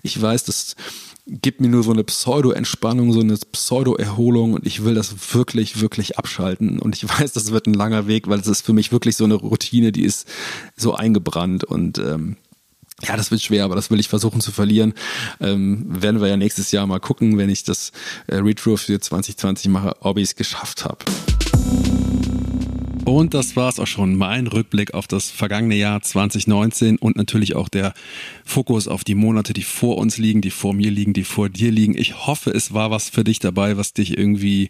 Ich 0.02 0.22
weiß, 0.22 0.44
dass 0.44 0.76
gibt 1.26 1.62
mir 1.62 1.70
nur 1.70 1.84
so 1.84 1.92
eine 1.92 2.04
Pseudo-Entspannung, 2.04 3.14
so 3.14 3.22
eine 3.22 3.38
Pseudo-Erholung 3.38 4.54
und 4.54 4.68
ich 4.68 4.84
will 4.84 4.94
das 4.94 5.34
wirklich, 5.34 5.80
wirklich 5.80 6.18
abschalten. 6.18 6.80
Und 6.80 6.96
ich 6.96 7.08
weiß, 7.20 7.34
das 7.34 7.52
wird 7.52 7.68
ein 7.68 7.74
langer 7.74 8.08
Weg, 8.08 8.28
weil 8.28 8.40
es 8.40 8.48
ist 8.48 8.66
für 8.66 8.74
mich 8.74 8.92
wirklich 8.92 9.16
so 9.16 9.24
eine 9.24 9.36
Routine, 9.36 9.92
die 9.92 10.04
ist 10.04 10.28
so 10.76 10.94
eingebrannt 10.94 11.64
und 11.64 11.98
ähm, 11.98 12.38
ja, 13.02 13.18
das 13.18 13.32
wird 13.32 13.42
schwer, 13.42 13.66
aber 13.66 13.76
das 13.76 13.92
will 13.92 14.00
ich 14.00 14.08
versuchen 14.08 14.40
zu 14.40 14.52
verlieren. 14.52 14.94
Ähm, 15.42 15.86
werden 15.88 16.22
wir 16.22 16.28
ja 16.28 16.38
nächstes 16.38 16.72
Jahr 16.72 16.88
mal 16.88 17.00
gucken, 17.00 17.38
wenn 17.38 17.50
ich 17.50 17.64
das 17.64 17.92
äh, 18.28 18.36
Retro 18.36 18.78
für 18.78 19.00
2020 19.00 19.70
mache, 19.70 19.96
ob 20.02 20.18
ich 20.18 20.24
es 20.24 20.36
geschafft 20.36 20.86
habe. 20.86 21.04
Und 23.06 23.34
das 23.34 23.58
war's 23.58 23.80
auch 23.80 23.88
schon. 23.88 24.16
Mein 24.16 24.48
Rückblick 24.48 24.94
auf 24.94 25.08
das 25.08 25.30
vergangene 25.30 25.76
Jahr 25.76 26.02
2019 26.02 26.98
und 26.98 27.18
natürlich 27.18 27.54
auch 27.54 27.68
der 27.68 27.94
Fokus 28.46 28.88
auf 28.88 29.04
die 29.04 29.14
Monate, 29.14 29.52
die 29.52 29.64
vor 29.64 29.98
uns 29.98 30.18
liegen, 30.18 30.40
die 30.40 30.52
vor 30.52 30.74
mir 30.74 30.90
liegen, 30.90 31.12
die 31.12 31.26
vor 31.26 31.50
dir 31.50 31.70
liegen. 31.70 31.98
Ich 31.98 32.26
hoffe, 32.28 32.52
es 32.52 32.74
war 32.74 32.92
was 32.92 33.10
für 33.10 33.26
dich 33.26 33.40
dabei, 33.40 33.76
was 33.76 33.92
dich 33.92 34.18
irgendwie 34.18 34.70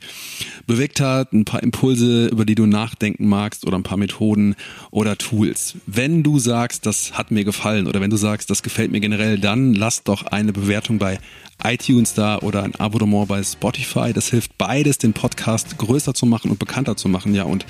bewegt 0.65 0.99
hat, 0.99 1.31
ein 1.31 1.45
paar 1.45 1.61
Impulse, 1.61 2.27
über 2.27 2.43
die 2.43 2.55
du 2.55 2.65
nachdenken 2.65 3.27
magst 3.27 3.67
oder 3.67 3.77
ein 3.77 3.83
paar 3.83 3.99
Methoden 3.99 4.55
oder 4.89 5.15
Tools. 5.15 5.75
Wenn 5.85 6.23
du 6.23 6.39
sagst, 6.39 6.87
das 6.87 7.15
hat 7.15 7.29
mir 7.29 7.43
gefallen 7.43 7.85
oder 7.85 8.01
wenn 8.01 8.09
du 8.09 8.17
sagst, 8.17 8.49
das 8.49 8.63
gefällt 8.63 8.91
mir 8.91 8.99
generell, 8.99 9.37
dann 9.37 9.75
lass 9.75 10.03
doch 10.03 10.25
eine 10.25 10.53
Bewertung 10.53 10.97
bei 10.97 11.19
iTunes 11.63 12.13
da 12.13 12.39
oder 12.39 12.63
ein 12.63 12.75
Abonnement 12.75 13.27
bei 13.27 13.43
Spotify. 13.43 14.11
Das 14.11 14.29
hilft 14.29 14.57
beides, 14.57 14.97
den 14.97 15.13
Podcast 15.13 15.77
größer 15.77 16.13
zu 16.13 16.25
machen 16.25 16.49
und 16.49 16.59
bekannter 16.59 16.97
zu 16.97 17.09
machen. 17.09 17.35
Ja, 17.35 17.43
und 17.43 17.65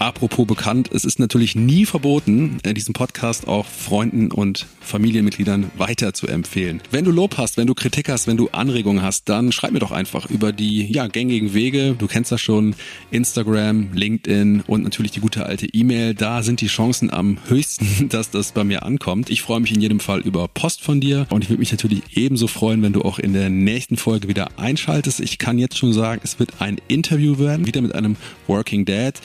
Apropos 0.00 0.46
bekannt, 0.46 0.88
es 0.94 1.04
ist 1.04 1.18
natürlich 1.18 1.54
nie 1.54 1.84
verboten, 1.84 2.56
äh, 2.62 2.72
diesen 2.72 2.94
Podcast 2.94 3.46
auch 3.46 3.66
Freunden 3.66 4.32
und 4.32 4.64
Familienmitgliedern 4.80 5.70
weiter 5.76 6.14
zu 6.14 6.26
empfehlen. 6.26 6.80
Wenn 6.90 7.04
du 7.04 7.10
Lob 7.10 7.36
hast, 7.36 7.58
wenn 7.58 7.66
du 7.66 7.74
Kritik 7.74 8.08
hast, 8.08 8.26
wenn 8.26 8.38
du 8.38 8.48
Anregungen 8.48 9.02
hast, 9.02 9.28
dann 9.28 9.52
schreib 9.52 9.72
mir 9.72 9.78
doch 9.78 9.92
einfach 9.92 10.30
über 10.30 10.52
die 10.52 10.90
ja, 10.90 11.06
gängigen 11.06 11.52
Wege. 11.52 11.96
Du 11.98 12.06
kennst 12.06 12.32
das 12.32 12.40
schon, 12.40 12.76
Instagram, 13.10 13.92
LinkedIn 13.92 14.62
und 14.66 14.84
natürlich 14.84 15.12
die 15.12 15.20
gute 15.20 15.44
alte 15.44 15.66
E-Mail. 15.66 16.14
Da 16.14 16.42
sind 16.42 16.62
die 16.62 16.68
Chancen 16.68 17.12
am 17.12 17.36
höchsten, 17.48 18.08
dass 18.08 18.30
das 18.30 18.52
bei 18.52 18.64
mir 18.64 18.84
ankommt. 18.84 19.28
Ich 19.28 19.42
freue 19.42 19.60
mich 19.60 19.74
in 19.74 19.82
jedem 19.82 20.00
Fall 20.00 20.20
über 20.20 20.48
Post 20.48 20.80
von 20.80 21.02
dir 21.02 21.26
und 21.28 21.44
ich 21.44 21.50
würde 21.50 21.60
mich 21.60 21.72
natürlich 21.72 22.00
ebenso 22.14 22.46
freuen, 22.46 22.80
wenn 22.80 22.94
du 22.94 23.02
auch 23.02 23.18
in 23.18 23.34
der 23.34 23.50
nächsten 23.50 23.98
Folge 23.98 24.28
wieder 24.28 24.58
einschaltest. 24.58 25.20
Ich 25.20 25.36
kann 25.36 25.58
jetzt 25.58 25.76
schon 25.76 25.92
sagen, 25.92 26.22
es 26.24 26.38
wird 26.38 26.54
ein 26.60 26.78
Interview 26.88 27.38
werden, 27.38 27.66
wieder 27.66 27.82
mit 27.82 27.94
einem 27.94 28.16
Working 28.46 28.86
Dad. 28.86 29.20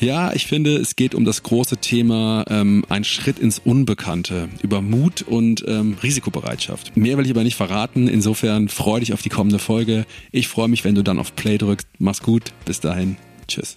Ja, 0.00 0.17
ja, 0.18 0.32
ich 0.34 0.46
finde, 0.46 0.76
es 0.76 0.96
geht 0.96 1.14
um 1.14 1.24
das 1.24 1.42
große 1.42 1.76
Thema 1.78 2.44
ähm, 2.48 2.84
ein 2.88 3.04
Schritt 3.04 3.38
ins 3.38 3.58
Unbekannte, 3.58 4.48
über 4.62 4.82
Mut 4.82 5.22
und 5.22 5.64
ähm, 5.66 5.96
Risikobereitschaft. 6.02 6.96
Mehr 6.96 7.16
will 7.18 7.24
ich 7.24 7.30
aber 7.30 7.44
nicht 7.44 7.56
verraten. 7.56 8.08
Insofern 8.08 8.68
freue 8.68 9.00
dich 9.00 9.12
auf 9.12 9.22
die 9.22 9.28
kommende 9.28 9.58
Folge. 9.58 10.06
Ich 10.32 10.48
freue 10.48 10.68
mich, 10.68 10.84
wenn 10.84 10.94
du 10.94 11.02
dann 11.02 11.18
auf 11.18 11.34
Play 11.36 11.58
drückst. 11.58 11.86
Mach's 11.98 12.22
gut. 12.22 12.52
Bis 12.64 12.80
dahin. 12.80 13.16
Tschüss. 13.46 13.76